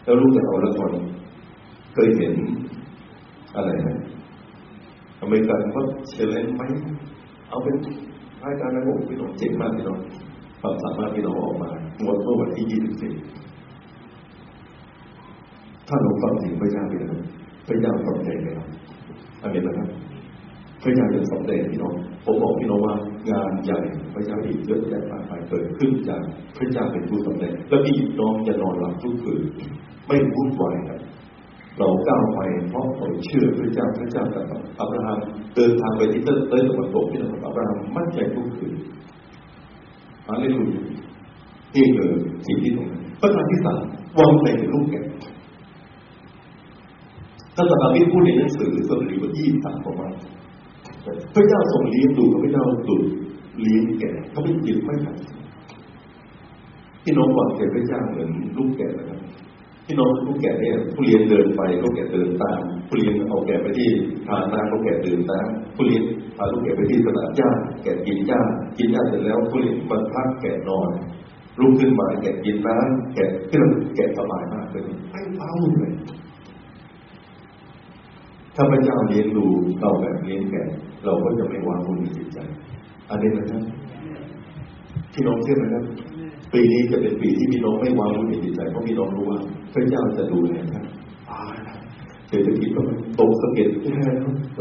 [0.04, 0.90] แล้วรู้จักเอาละคร
[1.94, 2.34] เคยเห็น
[3.56, 3.96] อะไรนะ
[5.22, 6.62] อเมริกันก็เชลเลนไหม
[7.48, 7.74] เอาเป็น
[8.42, 9.98] รายการระบบพี่น้องเจ๋งมากพี่น้อง
[10.60, 11.70] ความสามารถที่เราออกมา
[12.02, 13.12] หมดเมื่อวันที่ยี่สิบสี่
[15.88, 17.22] ถ้าเราฟังถึงพระเจ้าพี่น้อง
[17.68, 18.62] พระเจ้าสำเร็จแล้ว
[19.42, 19.88] อันนี้นะครับ
[20.82, 22.94] พระเจ้าจะสำเร็จพี่น้องผมบอกพี่น้องว่า
[23.30, 23.80] งานใหญ่
[24.14, 26.22] พระเจ้าอีกเยอะแยะมากมายเกิดขึ้นจาก
[26.56, 29.42] พระเจ้าเป็นผู้สำเร็จและพี่น้องจะนอนหลับทุกคืน
[30.06, 31.00] ไม่วุ่นวายครับ
[31.78, 34.40] เราก้าวไปเพราะเราเชื่อพระเจ้าพระเจ้าแต่
[34.80, 35.18] อับราฮัม
[35.54, 38.74] เดินทางไปที่เต้นเต้นตะวันตกพี่น้องอับราฮัมมั่นใจทุกคืน
[40.28, 40.82] อาเลลูยา
[41.74, 42.10] นี่คือ
[42.46, 43.80] สิ่งที่ตรงนั้นประการที่สาม
[44.18, 45.00] วางใจในลูกแก่
[47.56, 50.08] ท่านสามีพูดในหนังสือสดุดีบทยี่สามบอกว่า
[51.34, 52.96] พระเจ้าทรงเลี้ยงดูพระเจ้าดุ
[53.62, 55.16] เลี้ยงแก่เขาไม่ยิบไม่ขาด
[57.04, 59.20] พี่น้องวางใจพระเจ้าเหมือนลูกแก่นะครับ
[59.86, 63.90] พี่น้องลูกแก่เนี่ยผู้เลี้ยงเดินไปลูกแก่เดินตามผู้เลี้ยงเอาแกะไปที่
[64.26, 66.02] ทานน้ำเขาแกะดื่มน้ำผู้เลี้ยง
[66.36, 67.50] พาลูกแกะไปที่สนามหญ้า
[67.82, 68.40] แกะกินหญ้า
[68.78, 70.90] กินหญ้าเสร็จแล้วผู้เลี้ยงมาพักแกะนอน
[71.60, 74.82] ลุกขึ้นมาแกะกินน้ำแกะเครื่องแกะสบายมากเลย
[75.12, 75.92] ไม่เมาเลย
[78.54, 79.46] ถ้าพระเจ้าเลี้ยงดู
[79.80, 80.62] เราแบบเลี้ยงแกะ
[81.04, 82.38] เราก็จะไม่วางมือในจิตใจ
[83.10, 83.62] อันนี้นะครับ
[85.12, 85.84] พี่น้องเชื่อไหมครับ
[86.52, 89.38] ปีนี้จะเป็นปีที่พี่น้องไม่วางมือในจิตใจเพราะพี่น้องรู้ว่า
[89.72, 90.84] พระเจ้าจะดูแลท่าน
[92.28, 92.82] เศรษฐกิจก็
[93.20, 94.06] ตกสะเก็ดแค่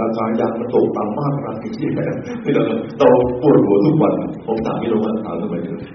[0.02, 2.06] ราคายางมันตกต่ำมากราคาที่แค่
[2.42, 2.64] ไม่เรา
[3.00, 3.08] เรา
[3.42, 4.14] ปวดหัวทุกวัน
[4.46, 5.86] ผมถามพี่น้องว่าถามทำไมเลย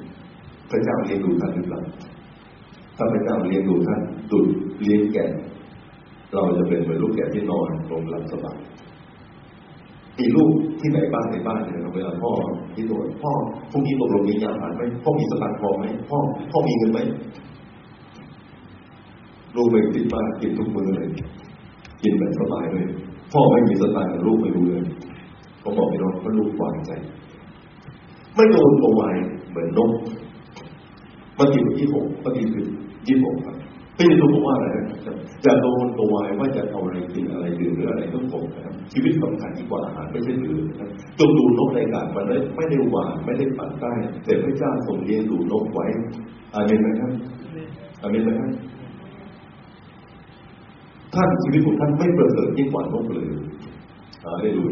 [0.70, 1.80] พระเจ้าเลี้ยงดูท่านหรือเปล่า
[2.96, 4.46] ถ้าพระเจ้าเลี้ยงดูท่านดุด
[4.82, 5.24] เลี้ยงแก่
[6.34, 8.58] เราจะเป็นเหมือนลูกแกะที่นอนลงหลับสบาย
[10.18, 12.32] มีลูกที่ไหนบ้างในบ้านเนี่ยเวลาพ่อ
[12.74, 13.32] ที่ตัวพ่อ
[13.70, 16.18] พรุ่งนี้ตกลงมียาผ่านไหมพ่อมีสตางค์พอไหมพ่อ
[16.52, 16.98] พ่อมีเงินไหม
[19.56, 21.08] ลูกไปติดบ้านกินทุกมื้อเลย
[22.02, 22.86] กินแบบสบายเลย
[23.32, 24.84] พ่อไม่มีสตางค์ลูกไม่รู้เลย
[25.62, 26.92] ผมบอกพี่น้องว่าลูกวางใจ
[28.34, 29.02] ไม่โดนตัวว
[29.50, 29.90] เหมือนนก
[31.38, 32.66] บางทีเป็นยี่หกบางทีคือ
[33.08, 33.56] ยี่หกครับ
[33.98, 34.66] ไม่ได้รู้ว่าอะไร
[35.04, 40.88] ครับจะโดนตัวว่าจะเอาอะไรกินอะไรดื่มหรืออะไรต้องผมนะครับชีวิตสำคัญยิ่งกว่าอาหารไม่ใช่หรือนะครับ
[41.18, 42.24] จงดูนกในกามัน
[42.56, 43.92] ไม่ได้หวานไม่ได้ปัดได้
[44.24, 45.86] แต่พระเจ้าทรงเลี้ยงดูนกไว้
[46.54, 47.12] อาเมนไหมครับ
[48.02, 48.50] อาเมนไหมครับ
[51.14, 53.26] ท่านชีวิตของท่านไม่ประเสริฐยิ่งกว่านกเลย
[54.24, 54.62] อาได้ดู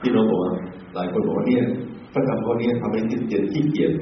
[0.00, 0.52] ที่เราบอกว่า
[0.94, 1.64] หลายคนบอกว่าเนี่ย
[2.12, 3.92] พระธรรมข้อนี้ทำให้คิดเกียจขี้เกียจ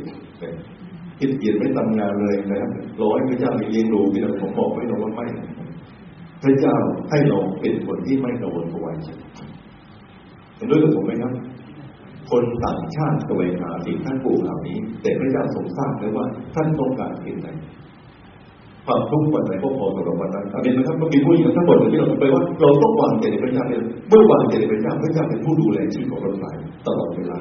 [1.21, 5.27] คิดเกียจไม่ทำงานเลยนะครับรอให้พระเจ้าเลี้ยงดูพี่น้องผมบอกไม่น้องว่าไม่
[6.43, 6.77] พระเจ้า
[7.11, 9.09] ให้เราเป็นคนที่ไม่กระวนกระวายใจ
[10.57, 11.33] เห็นด้วยกับผมไหมครับ
[12.31, 17.49] คนต่างชาติแสวงหาสิ่งท่านปลูกเหล่านี้ แต่พระเจ้าทรงทราบเลยว่า ท่านต้องการสิ่งไหน
[18.87, 26.33] ความทุกข์วันไหนก็พอสำหรับวันนั้นอันนี้นะครับมันมีผู้หญิงทั้งหมดที่เราไปว่า เราต้องวางใจในพระเจ้าเลยเมื่อวางใจในพระเจ้าพระเจ้าเป็นผู้ดูแลชีวิตของเรา
[26.87, 27.39] ตลอดเวลา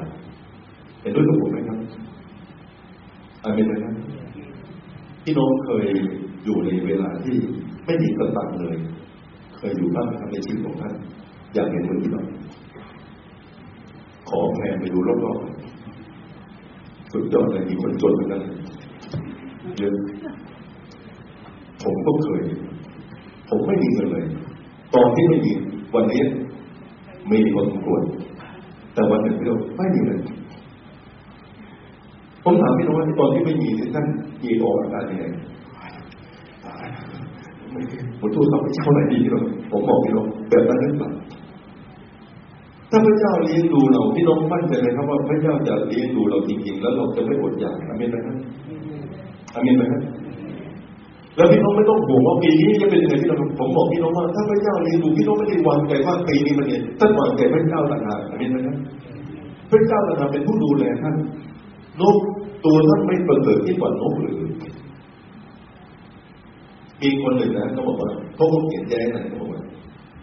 [1.02, 1.78] เห็นด้วยกับผมไหมครับ
[3.44, 3.94] อันนี้นะครับ
[5.24, 5.86] พี่น้องเคย
[6.44, 7.36] อยู่ในเวลาที่
[7.84, 8.76] ไม่มีสตังเลย
[9.56, 10.94] เคยอยู่บ้างครับในชีวิตของท่าน
[11.54, 12.26] อยากเห็นมือพี่น้อง
[14.28, 18.42] ขอแพนไปดูรอบๆสุดยอดเลยมีคนจนเหมือนกัน
[19.78, 19.94] เยอะ
[21.82, 22.42] ผมก็เคย
[23.48, 24.24] ผมไม่มีเงินเลย
[24.94, 25.52] ตอนที่ไม่มี
[25.94, 26.22] วันนี้
[27.32, 28.02] มีคนสมควร
[28.94, 30.20] แต่วันหนึ่งเราไม่มีเงิน
[32.44, 34.04] ผมถามพี่น้องว่าตอนที่ไม่มีท่าน
[34.42, 35.24] มีออกอาการยังไง
[38.20, 39.40] ผมทูลเขาพระเจ้าไหนดีพี่น้อ
[39.72, 41.10] ผมบอกพี่น้องแบบนั้นหรือเปล่า
[42.90, 48.36] ถ้าพระเจ้าเลี้ยงดูเราพี่น้องมั่นใจไหมครับว่าพระเจ้าจะเลี้ยงดูเราจริงๆ แล้วเราจะไม่อดอยากอเมนไหมครับ
[49.54, 50.02] อเมนไหมครับ
[51.36, 58.76] แล้วพี่น้องไม่ต้องห่วงว่าปีนี้จะเป็นยังไงพี่น้องผมบอกพี่น้องว่าถ้าพระเจ้าเลี้ยงดูพี่น้องไม่ได้วางใจว่าปีนี้มันเนี่ยท่านวางใจพระเจ้าต่างหากอเมนไหมครับ
[59.70, 61.14] พระเจ้าต่างหากเป็นผู้ดูแลท่าน
[62.00, 62.16] นก
[62.64, 64.36] ตัวท่านไม่ประเสริฐที่กว่านกหรือ
[67.02, 69.62] มีคนหนึ่งนะเขาบอกว่าเขาเขียนแย้งนะเขาบอกว่า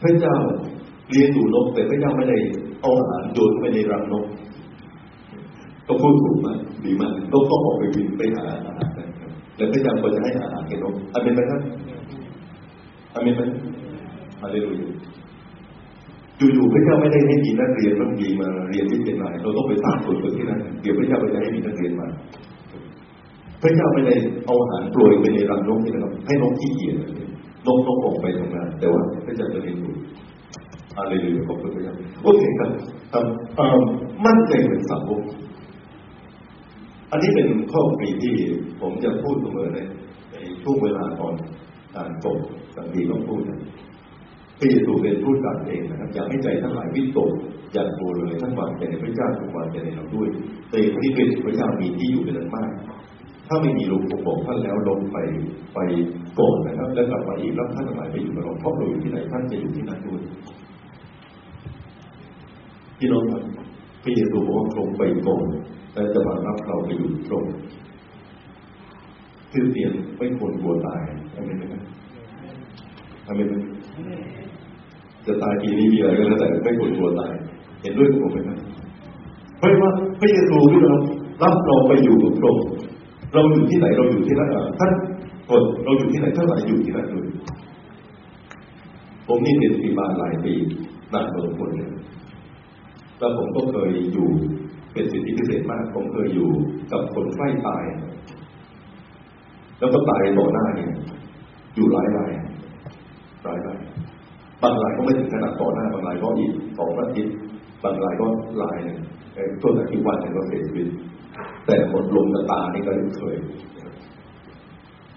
[0.01, 0.35] พระเจ้า
[1.09, 2.37] เลี้ยงดูนกแต่พระเจ้าไม่ได้
[2.81, 4.25] เอาอาหารโยนไปในรังนก
[5.87, 8.75] ก็พูดถูกมากดีมากนกก็ออกไปบินไปหาอาหาร
[9.55, 11.61] แล้วพระเจ้าก็จะให้อาหารแก่นกอามินไหมครับ
[13.13, 13.41] อามินไหม
[14.41, 14.69] มาเลยดู
[16.37, 22.07] อยู่ๆพระเจ้าไม่ได้ให้มีนักเรียนบางทีมาเรียนที่เป็นนายเราต้องไปสร้างส่วนตัวที่นั่นเดี๋ยวพระเจ้าจะให้มีนักเรียนมา
[23.61, 24.15] พระเจ้าไม่ได้
[24.45, 26.95] เอาอาหารโปรยไปในรังนกนี่นะครับ ให้นกที่เกียจ
[27.67, 29.95] นกต้องอกไปทำงาน แต่ว่าพระเจ้าจะเรียนรู้
[30.97, 32.69] อะไรเลยขอบคุณพระเจ้าโอเคครับ
[34.25, 35.21] มั่นใจเป็นสาวก
[37.11, 38.35] อันนี้เป็นข้อมีที่
[38.81, 39.79] ผมจะพูดเสมอใน
[40.31, 41.33] ในช่วงเวลาตอน
[41.95, 42.37] การจบ
[42.75, 43.59] สังกีของพูดนะ
[44.59, 47.31] พระเยซูเป็นพูดการเองนะครับอยากให้ใจทั้งหลายวิตก
[47.73, 50.27] อย่าโกรเลยทั้งวางใจในพระเจ้าทุกวางใจในเราด้วย
[50.69, 52.71] แต่ที่เป็นพระเจ้ามีที่อยู่เป็นอันมาก
[53.47, 55.17] ถ้าไม่มีลมผมบอกท่านแล้วลงไป
[55.73, 55.79] ไป
[56.39, 60.21] ก่อนนะครับ แล้วกลับมาอีกแล้วท่านหลายไปอยู่กับเราเพราะเราอยู่ที่ไหนท่านจะอยู่ที่นั่นด้วย
[62.99, 63.43] พี่น้องครับ
[64.03, 65.45] พระเยซูบอกว่าลงไปก่อน
[65.93, 67.45] และจะมารับเราไปอยู่ตรง
[69.51, 71.01] คือเตียนไม่ควรกลัวตาย
[71.35, 71.81] อเมนไหมครับ
[73.27, 73.55] อเมนไหม
[75.27, 77.31] จะตายปีนี้มีอะไรก็แล้วแต่ไม่ควรกลัวตาย
[77.81, 78.57] เห็นด้วยกับผมไหมครับ
[79.57, 80.93] เพราะว่าพระเยซูที่เรา
[81.43, 82.65] รับเราไปอยู่กับพระองค์
[83.33, 84.49] เราอยู่ที่ไหนเราอยู่ที่นั่น
[84.79, 84.91] ท่าน
[85.49, 87.25] คนเราอยู่ที่ไหนท่านไหลอยู่ที่นั่นด้วย
[89.27, 90.53] ผมนี่เป็นปีบาหลายปี
[91.13, 91.89] นานพอสมควรเลย
[93.19, 94.29] แล้วผมก็เคยอยู่
[94.93, 96.49] เป็นสิทธิพิเศษมาก ผมเคยอยู่
[96.91, 97.83] กับคนใกล้ตาย
[99.79, 100.91] แล้วก็ตายต่อหน้าเนี่ย
[101.75, 102.31] อยู่หลายราย
[103.43, 103.79] หลายราย
[104.61, 107.35] บางรายก็ไม่ถึงขนาดต่อหน้าบางรายก็อีกสองอาทิตย์
[107.83, 108.25] บางรายก็
[108.61, 108.97] ลายหนึ่ง
[109.61, 110.87] ตัวอาทิตย์วันหนึ่งก็เสียชีวิต
[111.65, 113.35] แต่หมดลมตานี่ก็เคย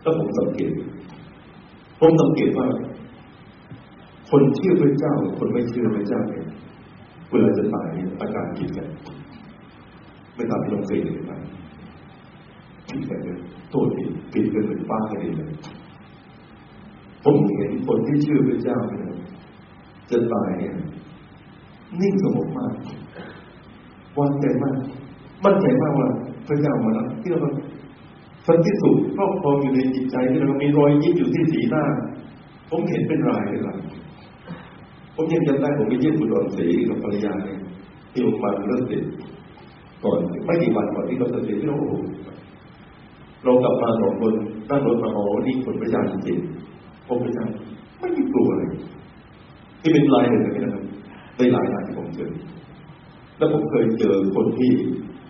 [0.03, 0.71] แล้วผมสังเกต
[2.01, 2.67] ผมสังเกตว่า
[4.31, 6.47] คนเชื่อพระเจ้า คนไม่เชื่อพระเจ้าเนี่ย
[7.31, 7.89] เวลาจะตาย
[8.21, 8.89] อาการผิดกัน
[10.35, 11.39] ไม่ตามที่เราเคยเห็นมา
[12.89, 13.39] ผิดกันเลย
[13.71, 15.51] โทษผิดผิดกันเหมือนป้ากันเลย
[17.25, 20.75] ผมเห็นคนที่เชื่อพระเจ้าเจะตายเนี่ย
[22.01, 22.73] นิ่งสงบมาก
[24.19, 24.77] วางใจมาก
[25.45, 26.09] มั่นใจมากว่า
[26.47, 27.51] พระเจ้ามาแล้วที่เรา
[28.47, 31.85] สันติสุขครอบครองอยู่ในจิตใจที่เรามีรอยยิ้มอยู่ที่สีหน้า
[32.71, 33.75] ผมเห็นเป็นรายเลยล่ะ
[35.15, 37.59] ผมยังจำได้ผมไปเยี่ยมคุณดอนศรีกับภรรยาเนี่ย
[38.13, 39.05] ที่โรงพยาบาลเลิศติด
[40.05, 41.95] ก่อนไม่กี่วันก่อนที่เขาจะเสียชีวิตโอ้โห
[43.45, 44.33] เรากลับมาสองคน
[44.71, 47.47] นั่งรถมาอ๋อนี่คนพระเจ้าจริงๆผมพระเจ้า
[48.01, 48.71] ไม่มีกลัวเลย
[49.81, 50.85] ที่เป็นลายหนึ่งนะครับ
[51.37, 52.31] ในหลายงานที่ผมเจอ
[53.39, 54.71] แล้วผมเคยเจอคนที่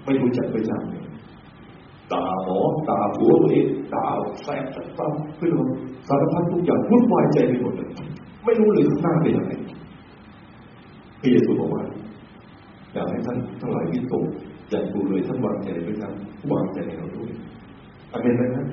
[0.04, 0.80] ไม่รู้จักพระเจ้า
[2.12, 4.06] ตาหมอตาหัวเองตา
[4.42, 4.64] แสบ
[4.98, 5.52] ตาเพื่อน
[6.08, 7.88] สารพัดทุกอย่างวุ่นวายใจไปหมดเลย
[8.44, 9.52] ไม่รู้เลยข้างหน้าเป็นอะไร
[11.20, 11.82] พระเยซูบอกว่า
[12.92, 14.24] อยากให้ท่านทั้งหลายที่ตก
[14.70, 16.10] อย่าดูเลยท่านวางใจในพระเจ้า
[16.52, 17.30] วางใจในเราด้วย
[18.12, 18.66] อเมนไหมครับ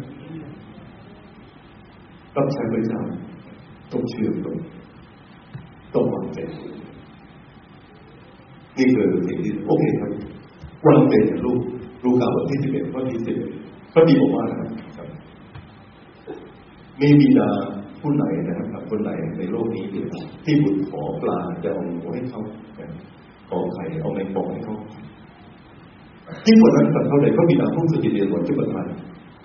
[2.35, 3.01] รับใช้พระเจ้า
[3.91, 4.55] ต้องเชื่อต้อง
[5.93, 6.39] ต้องวางใจ
[8.77, 10.11] นี่คือสิ่งที่โอเคครับ
[10.87, 11.13] วางใจ
[11.45, 11.59] ลูก
[12.03, 13.37] ลูกกาบทที่สิบเอ็ดข้อที่สิบ
[13.93, 14.57] พระดีบอกว่านะ
[14.97, 15.07] ครับ
[16.99, 17.49] มีบิดา
[17.99, 19.83] ผู้ไหนนะครับ คนไหนในโลกนี้
[20.45, 22.41] ที่บุตรขอปลาจะเอาหัวให้เขา
[23.49, 24.75] ขอไข่เอาแมงป่องให้เขา
[26.45, 28.87] ที่คนนั้นตัดเท่าใดพระบิดาผู้สุจิเดียนที่ประทาน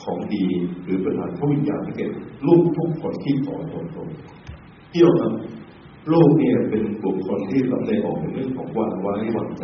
[0.02, 0.44] ของดี
[0.84, 2.06] หรือประทานพระวิญญาณให้แก่
[2.46, 4.08] ลูกทุกคนที่ขอตนตน
[4.92, 5.61] ที่เราทำ
[6.12, 9.62] ลกเนี่ยเป็นบุคคลที่สำเร็จออกในเรื่องของวางไว้วางใจ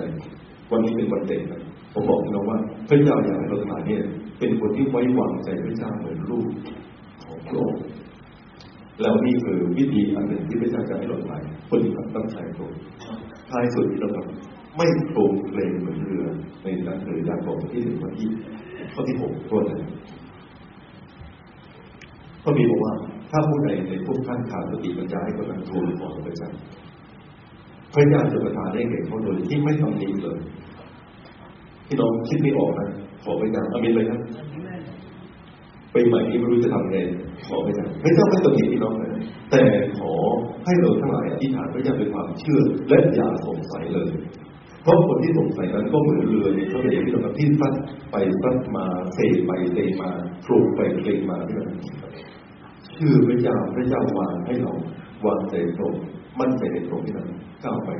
[0.71, 1.63] วันนี้เป็นวันเด็กนะ
[1.93, 2.59] ผมบอกนะว่า
[2.89, 4.03] พระเจ้าอยากให้เราทานเนี่ย
[4.39, 6.49] เป็นคนที่ไว้วางใจพระเจ้าเหมือนลูก
[7.25, 7.83] ของพระองค์
[9.01, 12.73] แล้วนี่คือวิธีอันหนึ่งที่พระเจ้าจะให้เราทำคนที่ตั้งใจตรง
[13.51, 16.27] ท้ายสุดที่เราทำไม่โปร่งเพลงเหมือนเรือ
[16.63, 18.29] ในหนังสือยากบอกที่หนึ่งข้อที่
[18.95, 19.81] ข้อที่หกตัวนั้น
[22.45, 22.93] ก็มีบอกว่า
[23.31, 26.51] ถ้าผู้ใดในพวกท่านขาดสติปัญญาให้คนนั้นทูลขอพระเจ้า
[27.93, 30.39] พระเจ้าจะประทานได้แก่เขาโดยที่ไม่ต้องนี้เลย
[31.87, 32.89] ที่น้องคิดไม่ออกนะ
[33.25, 34.21] ขอพระเจ้าอามินเลยครับ
[35.95, 36.97] ปีใหม่นี้ไม่รู้จะทำไง
[37.47, 39.11] ขอพระเจ้าพระเจ้าไม่ต้องมีพี่น้องเลย
[39.51, 39.63] แต่
[39.99, 40.13] ขอ
[40.65, 44.11] ให้เราทั้งหลายอธิษฐานพระเจ้าด้วยความเชื่อ และอย่าสงสัยเลย
[44.83, 47.75] เพราะคนที่สงสัยนั้นก็เหมือนเรือเนี่ยเขาเป็นที่เราที่ซัด
[48.11, 50.11] ไปซัดมาเซไปเซมา
[50.45, 51.67] คลุกไปเคลมาที่เรา
[52.99, 54.73] ชื่อพระเจ้าพระเจ้าวางให้เรา
[55.27, 55.95] วางใจตรง
[56.41, 57.25] มั่นใจในตรงที่เรา
[57.65, 57.91] ก้าวไป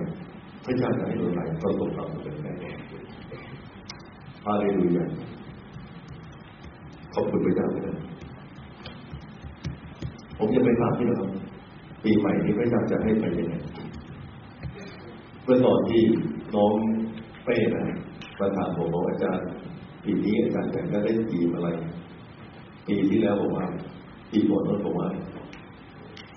[0.65, 2.53] พระเจ้าจะให้เราไหลประสบความสำเร็จแน่
[4.45, 5.05] ฮาเลลูยา
[7.15, 7.97] ขอบคุณพระเจ้าเลย
[10.39, 11.27] ผมจะไปถามที่เรา
[12.05, 13.55] ปีใหม่นี้พระเจ้าจะให้ไปยังไง
[15.45, 16.03] เมื่อตอนที่
[16.55, 16.75] น้อง
[17.45, 17.85] เป้นะ
[18.39, 19.47] มาถามผมบอกอาจารย์
[20.05, 20.99] ปีนี้อาจารย์แต่งได้
[21.31, 21.69] ปีมอะไร
[22.87, 23.67] ปีที่แล้วบอกว่า
[24.33, 25.09] ปีก่อนนั้นบอกว่า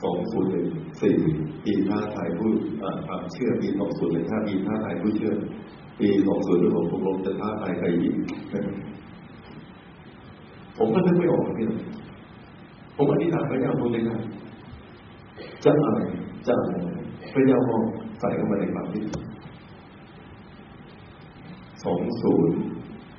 [0.04, 0.68] สองศูนย์หนึ่ง
[1.02, 1.16] สี่
[1.64, 2.50] ปีท่าไทยผู้
[3.08, 5.34] ความเชื่อปีสองศูนย์หนึ่งห้าปีท่าไทยผู้เชื่อ
[6.00, 8.16] ปีสองศูนย์หนึ่งผมตกลงจะท่าไทยใครยิง
[10.78, 11.80] ผมก็นึกไม่ออกพี่น้อง
[12.96, 14.20] ผมอธิษฐานพระเจ้าพูดเลยครับ
[15.64, 16.00] จะอะไร
[16.48, 16.74] จะอะไร
[17.34, 17.82] พระเจ้ามอง
[18.20, 19.04] ใส่เข้ามาในความคิด
[21.84, 22.58] สองศูนย์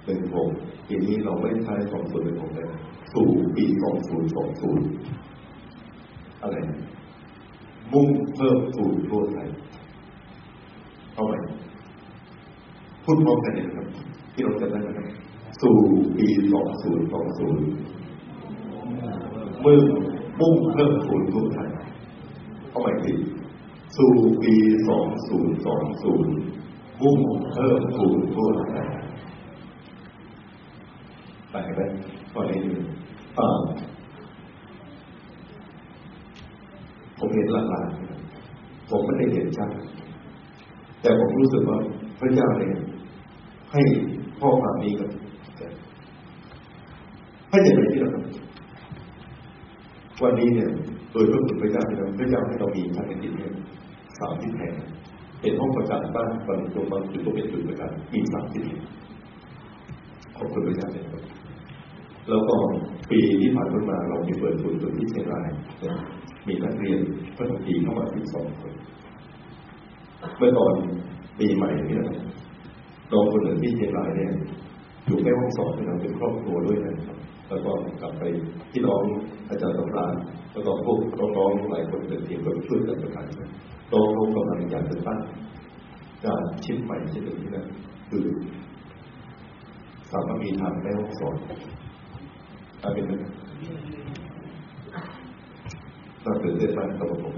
[0.05, 0.51] หนึ่งหก
[0.87, 3.15] ทีนี้เราไม่ใช้สองศูนย์หนึ่งหกเลยสู่ปีสองศูนย์ ส
[3.89, 4.87] องศูนย์
[6.43, 6.57] อะไร
[7.93, 9.49] มุ่งเพิ่มสู่ทั่วไทย
[11.15, 11.35] เอาไหม
[13.05, 13.87] พูดพร้อมกันเลยครับ
[14.33, 15.07] ที่เราจะได้นะครับ
[15.63, 15.77] สู่
[16.19, 17.25] ปีสองศูนย์สอง
[20.41, 21.69] มุ่งเพิ่มพูนทั่วไทย
[22.71, 23.13] เอาใหม่ที
[23.97, 24.55] สู่ปี
[24.89, 26.35] สองศูนย์สองศูนย์
[27.03, 27.21] มุ่ง
[27.53, 28.89] เพิ่มพูนทั่วไทย
[31.51, 31.81] ไปไหม
[32.35, 32.61] ตอนนี้
[33.39, 33.49] อ่า
[37.19, 39.71] ผมเห็นหลากๆผมไม่ได้เห็นชัด
[41.01, 41.79] แต่ผม รู้สึกว่า
[42.21, 42.75] พระเจ้าเนี่ย
[43.73, 43.81] ให้
[44.39, 45.09] ข้อความนี้กับ
[47.51, 48.11] ให้อย่างไรที่เรา
[50.23, 50.71] วันนี้เนี่ย
[51.13, 53.53] โดยพระคุณพระเจ้าเนี่ยพระเจ้าให้เรามีภารกิจเนี่ย
[54.19, 54.73] สามที่แห่ง
[55.41, 58.63] เป็นห้องประกาศบ้านบางตรงบางจุดก็เป็นจุดประกาศมีสามที่
[60.37, 61.07] ขอบคุณพระเจ้าเนี่ย
[62.29, 62.57] แล้วก็
[63.11, 65.49] ปีที่ผ่านมาเราไปเปิดศูนย์ฝึกที่เชียงราย
[66.47, 67.01] มีนักเรียน
[67.35, 68.73] เพิ่มทีเข้ามา12คน
[70.37, 70.75] เมื่อตอน
[71.39, 72.11] ปีใหม่นี่นะ
[73.13, 74.31] น้องคนหนึ่งที่เชียงรายเนี่ย
[75.07, 77.19] อยู่แค่ห้องสอบเราเป็นครอบครัวด้วยนะครับ
[77.49, 77.71] แล้วก็
[78.01, 78.23] กลับไป
[78.73, 79.03] ที่น้อง
[79.49, 80.15] อาจารย์สำราญ
[80.53, 80.99] แล้วก็พวก
[81.39, 83.25] น้องๆหลายคนเป็นทีมก็ช่วยกันประกัน
[83.93, 85.21] น้องเขากำลังอยากจะตั้ง
[86.25, 87.67] การชิ้นใหม่ชิ้นหนึ่งนี่นะ
[88.11, 88.25] คือ
[90.11, 91.35] สามารถมีทางแม่ห้องสอน
[92.83, 93.21] อะไรเป็น
[96.25, 97.33] น่าตื่นเต้นมากสำหรับผม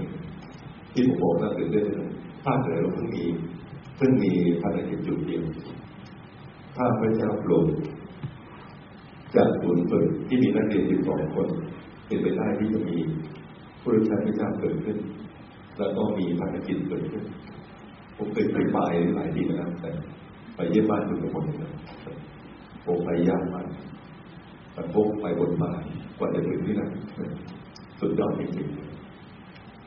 [0.93, 1.85] ที่ผมบอกน่าตื่นเต้น
[2.45, 3.23] ภาคเหนือเราเพิ่งมี
[3.97, 4.31] เพิ่งมี
[4.61, 5.43] ภารกิจจุดเดียว
[6.75, 7.67] ถ้าพระเจ้าโปรด
[9.35, 11.47] จากศูนย์ฝึกที่มีนักเรียน12คน
[12.07, 12.97] เป็นไปได้ที่จะมี
[13.81, 14.97] ผู้รับใช้พระเจ้าเกิดขึ้น
[15.77, 17.23] แล้วก็มีภารกิจเกิดขึ้น
[18.17, 18.77] ผมเคยไปไป
[19.15, 19.89] หลายที่นะครับแต่
[20.55, 21.71] ไปเยี่ยมบ้านทุกคนนะ
[22.85, 23.67] ผมไปยากมาก
[24.73, 25.73] แต่พบไปบนบา
[26.17, 26.89] กว่าจะถึงที่นั่น
[27.99, 28.67] สุดยอดจริง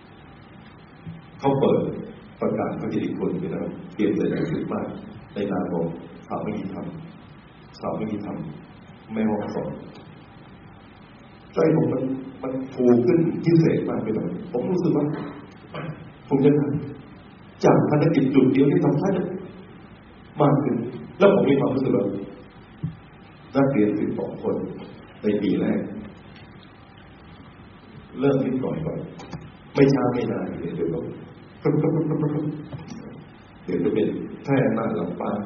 [0.05, 1.81] ๆเขาเปิด
[2.41, 4.20] ประกาศพระกิติคุณไปแล้วเตรียมใจ
[4.53, 4.86] สุดมาก
[5.34, 5.84] ในนามของ
[6.26, 6.86] สาวไม่มีธรรม
[7.80, 8.36] สาวไม่มีธรรม
[9.12, 9.68] แม่ห้องสอน
[11.55, 12.03] ใจผมมัน
[12.43, 15.05] มันฟูขึ้นพิเศษมากไปเลยผมรู้สึกว่า
[16.28, 19.11] ผมจะทำจากภารกิจจุดเดียวที่ทำให้
[20.43, 20.74] มากขึ้น
[21.18, 22.05] แล้วผมมีความรู้สึกว่า
[23.57, 24.57] นักเรียนสิบสองคน
[25.22, 25.80] ในปีแรก
[28.20, 28.99] เริ่มนิดหน่อยก่อน
[29.74, 30.99] ไม่ช้าไม่นานเดี๋ยวก็
[31.61, 34.09] เดี๋ยวจะเป็น
[34.45, 35.39] แค่หน้าหลังปาน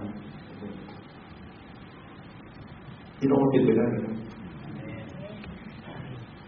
[3.16, 3.96] ที่น้องเป็นไปได้ไหม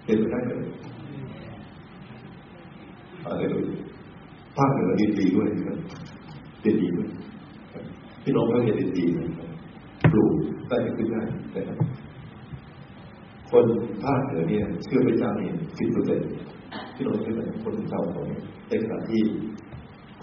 [0.04, 0.52] เป็นไปได้ไหม
[3.24, 3.64] อะไรเลย
[4.56, 5.78] ภาคเหนือดีดีด้วยครับ
[6.64, 7.08] ดีดีด้วย
[8.22, 9.04] พี่น้องก็เรียนดีดี
[10.12, 10.32] ปลูก
[10.68, 11.22] ได้ขึ้นได้
[11.54, 11.78] นะครับ
[13.50, 13.66] คน
[14.02, 16.28] ภาคเหนือเนี่ยเชื่อพระเจ้าเนี่ยสิบเปอร์เซ็นต์
[16.94, 19.22] ที่เราเชื่อไหนคนเจ้าเขาเนี่ย ในขณะที่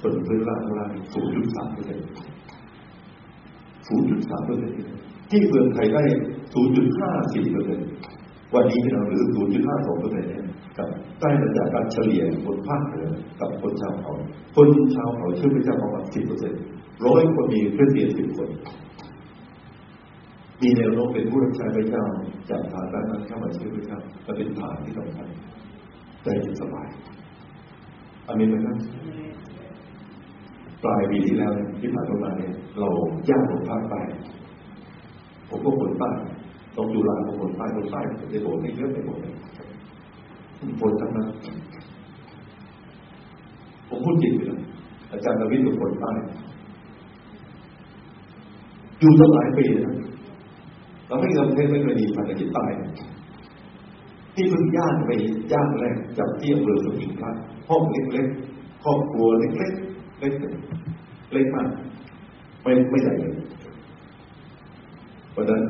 [0.01, 2.05] คนพื้นล่างล่าศูนย์จุดสามเปอร์เซ็นต์
[3.87, 4.75] ศูนย์จุดสามเปอร์เซ็นต์
[5.29, 6.03] ที่เมืองไทยได้
[6.53, 7.87] ศูนย์จุดห้าสี่เปอร์เซ็นต์
[8.55, 10.45] วันนี้เราหรือศูนย์จุดห้าสองเปอร์เซ็นต์เนี่ย
[10.77, 10.87] กับ
[11.19, 14.13] ได้มาจากการเฉลี่ยคนภาคเหนือกับคนชาวเขา
[14.55, 16.61] คนชาวเขาเชื่อพระเจ้าประมาณสิบเปอร์เซ็นต์
[17.05, 18.49] ร้อยคนมีเพื่อนเรียนสิบคน
[20.61, 22.03] มีแนวโน้มเป็นผู้รับใช้พระเจ้า
[22.49, 25.27] จากฐานด้านนั้นเข้ามาเชื่อพระเจ้าและเป็นฐานที่สำคัญ
[26.23, 26.27] ใจ
[26.61, 26.87] สบาย
[28.31, 28.77] อามินไหมครับ
[30.83, 32.89] ปลายปีที่แล้วที่ผ่านมาเนี่ยเรา
[33.29, 34.01] ย่างของภาคใต้
[35.49, 36.09] ผมก็คนใต้
[36.75, 37.99] ตรงอยู่หลังของคนใต้คนใต้
[38.31, 39.33] ในโบสถ์นี่เยอะไปหมดเลย
[40.81, 41.27] คนทั้งนั้น
[43.87, 44.59] ผมพูดจริงเลย
[45.11, 46.11] อาจารย์ดาวิดเป็นคนใต้
[48.99, 49.95] อยู่ตั้งหลายปีนะ
[51.07, 52.65] เราไม่เคยไม่เคยมีภารกิจใต้
[54.35, 55.11] ที่เพิ่งย่างไป
[55.53, 57.31] ย่างแรกจากที่อำเภอสมิงพระ
[57.71, 60.33] ห้องเล็กๆครอบครัวเล็กๆเล็ก
[61.33, 61.67] เล็กมาก
[62.63, 63.33] ไม่ไม่ใหญ่เลย
[65.35, 65.61] วันนั้น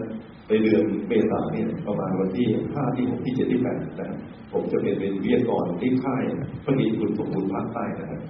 [0.47, 4.09] ในเดือนเมษาเนี่ยประมาณวันที่ห้าที่หกที่เจ็ดที่แปดนะ
[4.51, 6.23] ผมจะเป็นเป็นเวิทยากรที่ค่าย
[6.65, 8.21] พระดีคุณสมบูรณ์ภาคใต้นะครับ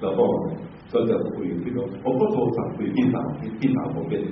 [0.00, 0.26] แล้วก็
[0.92, 3.26] ก็จะคุยพี่น้องผมก็โทรสั่งคุยพี่สาว
[3.60, 4.22] พี่สาวผมเป็น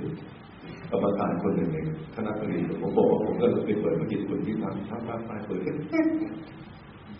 [0.91, 1.77] กรรมการคนหนึ่งใน
[2.15, 5.75] คณะผลิตผมบอกว่าผมก็ไปเปิดธุรกิจคนที่ทำทำภาคใต้เปิดกัน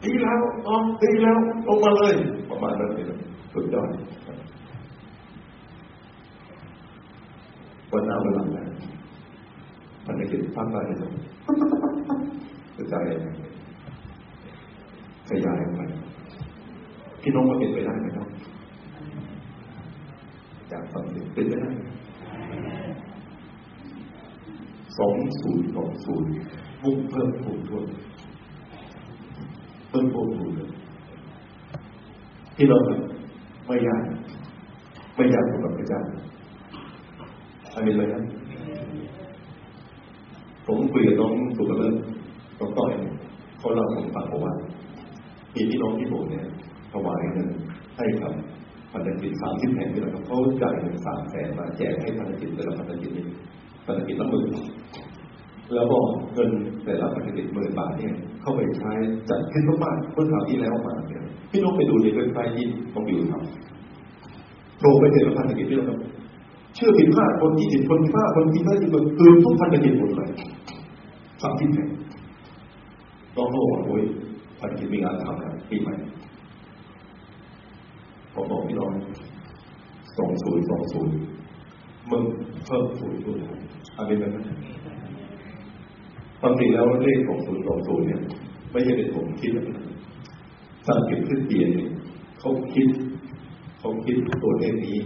[0.03, 1.37] ดีแล้วอ๋อดีแล้ว
[1.67, 2.13] ลงมาเลย
[2.49, 3.05] ประมาณนั้นเลย
[3.53, 3.89] สุดยอด
[7.91, 8.65] วันน้าวันหลังนะ
[10.05, 11.11] มันไม่เห็นภาพอะไรเลย
[12.75, 13.03] กระจาย
[15.29, 15.81] ขยายออกไป
[17.21, 18.27] พี่น้องก็เป็นไปได้ไหมครับ
[20.71, 21.69] จากสามสิบเป็นไปได้
[24.99, 26.29] สองศูนย์สองศูนย์
[26.83, 27.85] มุ่งเพิ่มพูนทวน
[29.91, 30.51] เพิ่มพูนทวน
[32.55, 32.77] ที่เรา
[33.67, 34.03] ไม่ยาก
[35.15, 36.01] ไม่ยากสำหรับพระเจ้า
[37.73, 38.21] อันนี้เลยนะ
[40.65, 41.93] ผมคุยกับน้องสุกเลิศ
[42.59, 42.91] น้องต่อย
[43.59, 44.53] เขาเล่าผมฟังบอกว่า
[45.53, 46.45] มีพี่น้องที่ผมเนี่ย
[46.93, 47.49] ถวายเงิน
[47.97, 48.31] ให้กับ
[48.91, 53.25] พันธกิจสามสิบแห่งที่เราเขาจ่ายเงินสามแสนมาแจกให้พันธกิจแต่ละพันธกิจนี้
[53.85, 54.47] พันธกิจละหมื่น
[55.75, 55.97] แล้วก็
[56.33, 56.49] เงิน
[56.85, 58.91] แต่ละพันธกิจหมื่นบาทเนี่ยเข้าไปใช้
[59.29, 65.97] จัดขึ้นทุกบ้านเมื่อคราวที่แล้วมาเนี่ยพี่น้องไปดูในเว็บไซต์ที่ต้องอยู่ทำโปรไปแต่ละพันธกิจที่เรา
[66.75, 70.29] เชื่อผิดพลาดคนยี่สิบคนพลาดคนที่ได้ที่คนคือทุกพันธกิจหมดเลย
[71.41, 71.89] สามสิบแห่ง
[73.37, 74.03] ต้องโลกโอ้ย
[74.59, 75.93] พันธกิจมีงานทำแล้วปีใหม่
[78.33, 78.91] ผมบอกพี่น้อง
[80.17, 81.13] สองศูนย์สองศูนย์
[82.11, 82.23] มึง
[82.65, 83.41] เพิ่มศูนย์ศูนย์
[83.97, 84.45] อะไรแบบนั้น
[86.41, 88.21] ความจริงแล้วเลขของศูนย์สองศูนย์เนี่ย
[88.71, 89.65] ไม่ใช่เป็นผมคิดนะ
[90.87, 91.91] สังเกตขึ้นเตียนเนี่ยน
[92.39, 92.87] เขาคิด
[93.79, 94.97] เขาคิดตัวเลขนี้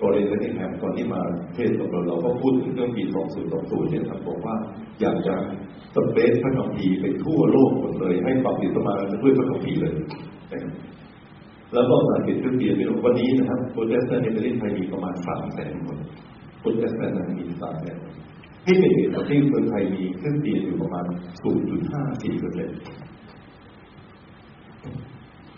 [0.00, 1.20] ตัวเลขนี้แฮมตอนที่มา
[1.54, 3.02] เทศกับเราเราก็พูดถึงเรื่องปี
[3.46, 4.54] 2020เนี่ยครับบอกว่า
[5.00, 5.34] อยากจะ
[5.94, 9.94] สเปซพระคัมภีร์ไปทั่วโลกหมดเลย ให้ปรับปิดสมาด้วยพระคัมภีร์เลย
[11.74, 15.98] แล้วก็สังเกตขึ้นเตียนเป็นวันนี้นะครับโปรเตสต์ในประเทศไทยมีประมาณสามแสนคน
[16.60, 18.14] โปรเตสแตนต์มีสามแสนคน
[18.64, 21.04] ที่เป็นเหตุที่เมืองไทยมีขึ้นเตียนอยู่ประมาณ
[21.72, 22.76] 0.54เปอร์เซ็นต์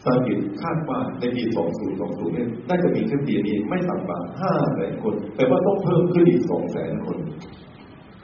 [0.04, 1.42] สากิตคาดว่าในปี
[1.88, 7.18] 2020เนี่ยน่าจะมีคริสเตียนีไม่ต่ำกว่า5แสนคน แต่ว่าต้องเพิ่มขึ้นอีก2แสนคน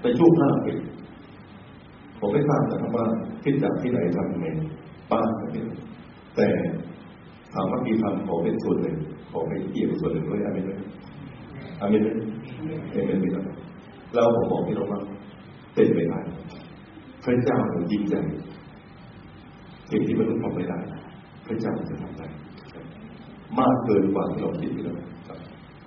[0.02, 0.74] ในช่วง5ปี
[2.18, 3.06] ผมไม่ทราบนะครับว่า
[3.42, 4.46] คิดจากที่ไหนทำยังไง
[5.10, 5.66] บ้างเนี่ย
[6.36, 6.48] แต่
[7.52, 8.96] ถามว่ามีทำขอเป็นส่วนหนึ่ง
[9.30, 10.70] ขอไปเกี่ยวส่วนหนึ่งด้วยอะไรไหม
[11.80, 12.08] อะไรไหม
[12.92, 13.44] เอ็มเอ็มครับ
[14.14, 15.00] เราผมบอกพี่น้องว่า
[15.74, 16.18] เป็นไปได้
[17.24, 18.22] พระเจ้าอยิ่งใหญ่
[19.90, 20.78] สิ่งที่มนุษย์ทำไม่ได้
[21.46, 22.26] พระเจ้าจะทำได้
[23.58, 24.96] มากเกินกว่าที่เราคิดเลย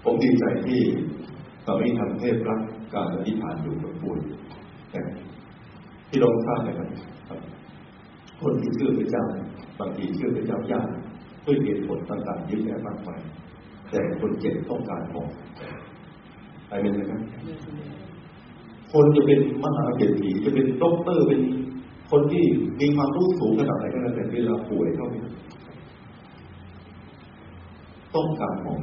[0.04, 0.82] ผมดีใจที่
[1.68, 2.60] ตอนนี้ทำเทพรัก
[2.94, 4.20] การอธิษฐานอยู่กับบุญ
[6.10, 6.88] ที่เราทราบไหมครับ
[8.42, 9.26] คนที่เชื่อพระเจ้า
[9.80, 10.88] บางทีเชื่อพระเจ้ายาก
[11.46, 13.22] ด้วยเหตุผลต่างๆเยอะแยะมากมาย
[13.90, 15.28] แต่คนเจ็บต้องการมอง
[16.70, 17.22] อะไรเป็นไหมครับ
[18.94, 21.42] คนจะเป็นมหาเศรษฐีจะเป็นด็อกเตอร์เป็น
[22.12, 22.44] คนที่
[22.80, 25.16] มีความรู้สูงขนาดไหนก็แล้วแต่เวลาป่วยเข้าไป
[28.16, 28.76] ต้องการหมอ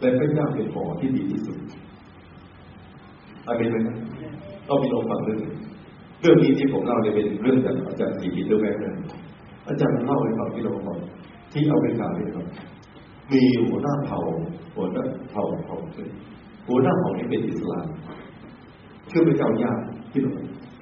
[0.00, 1.58] และพระเจ้าเป็นหมอที่ดีที่สุด
[3.46, 3.76] อาเป็นไหม
[4.68, 5.38] ต้องมีลองฟังเรื่อง
[6.20, 8.94] เรื่องนี้ที่ผมเล่าเนี่ยเป็นเรื่องจากอาจารย์สีบิดเดอร์แวกนะ
[9.68, 10.98] อาจารย์เล่าให้ฟังที่เราฟัง
[11.52, 12.46] ที่อเมริกาเนี่ยครับ
[13.32, 14.20] มีหัวหน้าเผ่า
[14.74, 15.76] หัวหน้าเผ่าเผ่า
[16.68, 17.86] หัวหน้าเผ่านี่เป็นอิสลาม
[19.12, 19.78] ชื่อพระเจ้ายาก
[20.12, 20.32] ที่เรา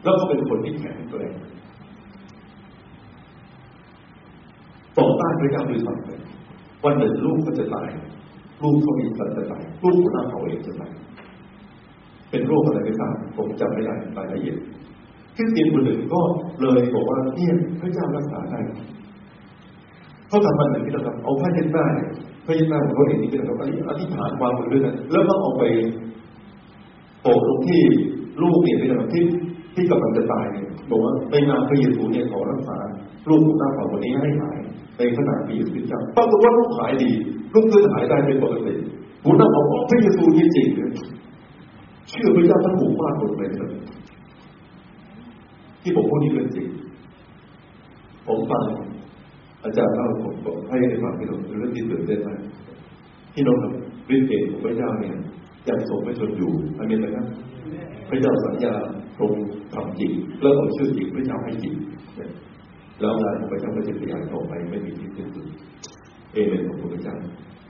[0.03, 1.33] แล้วก็เป็นคนที่แข็งแกร่ง
[4.99, 6.11] ต่อต้านพระเจ้าด้วยซ้ำไป
[6.85, 7.89] วันหนึ่งลูกก็จะตาย
[8.63, 10.93] ลูกเขามีสัตว์จะตายลูกคนนั้นเขาเองจะตาย
[12.31, 14.57] เป็นโรคอะไรไม่ทราบผมจำไม่ได้รายละเอียด
[15.37, 16.21] คริสเตียนคนหนึ่งก็
[16.61, 18.61] เลยบอกว่าเนี่ยพระเจ้ารักษาได้
[20.29, 21.87] เขาทำมันหนึ่งที่เราทำเอาพระเจ้าได้
[22.47, 23.55] พระเจ้าของเขาเองนี่เป็นเรา
[23.89, 25.65] อธิษฐานความมือด้วยกันแล้วก็เอาไป
[27.23, 27.83] โปะตรงที่
[28.43, 29.25] ลูกเนี่ยเป็นแบบที่
[29.75, 32.77] ที่กำลังจะตายเนี่ยบอกว่าในนามพระเยซูเนี่ยขอรักษา
[33.29, 34.59] ลูกหน้าฝ่าวันนี้ให้หาย
[34.99, 37.11] ในขณะที่อยู่ที่เจ้าปรากฏว่าลูกหายดี
[37.55, 38.75] ลูกเกินหายได้เป็นปกติ
[39.25, 43.71] หัวหน้าของพระเยซูจริงๆเชื่อพระเจ้าทั้งหมู่บ้านหมดเลยครับ
[45.83, 46.69] ที่ผมพูดนี้เป็นจริง
[48.27, 48.63] ผมฟัง
[49.65, 52.39] อาจารย์เล่าผมบอกให้ได้ฟังพี่น้องเรื่องที่ตื่นเต้นมาก
[53.35, 53.73] พี่น้องครับ
[54.15, 55.15] ฤทธิ์เดชของพระเจ้าเนี่ย
[55.69, 57.27] ยังทรงไม่ชนอยู่อันนี้นะครับ
[58.11, 58.75] พระเจ้าสัญญา
[59.19, 59.33] ทรง
[59.75, 61.75] ทำจริงแล้วเอาชื่อจริงพระเจ้าให้จริง
[63.01, 65.47] แล้วงานของพระเจ้าก็จะขยายต่อไปไม่มีที่สิ้นสุด
[66.33, 67.17] เอเมนของพระเจ้า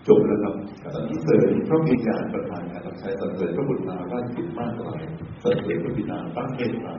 [0.08, 5.02] จบแล้วครับสรรเสริญพระมีการประทานการรับใช้สรรเสริญพระบุตรนาว่าจิตมากหลาย
[5.42, 6.94] สรรเสริญพระบิดาตั้งเทศมา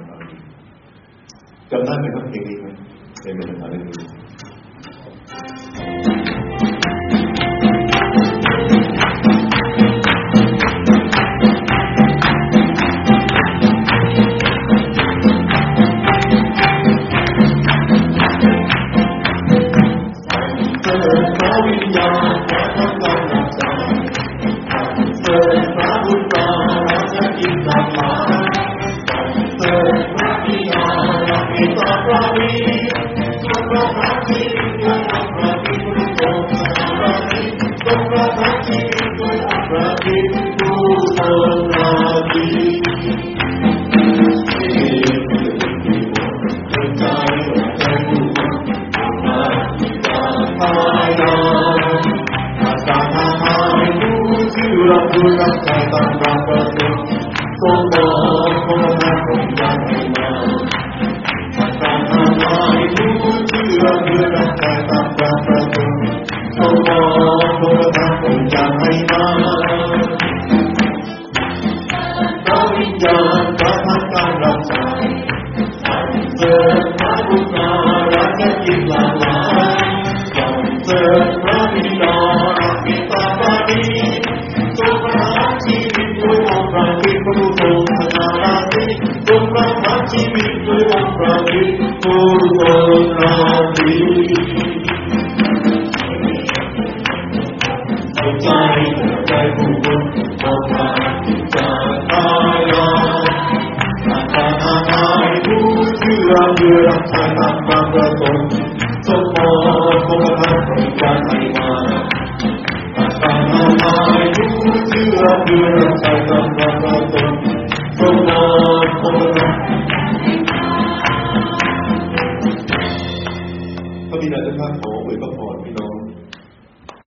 [1.72, 2.68] จำได้ไหมครับเพลงนี้ไหม
[3.24, 6.11] เอเมนอะไรนี้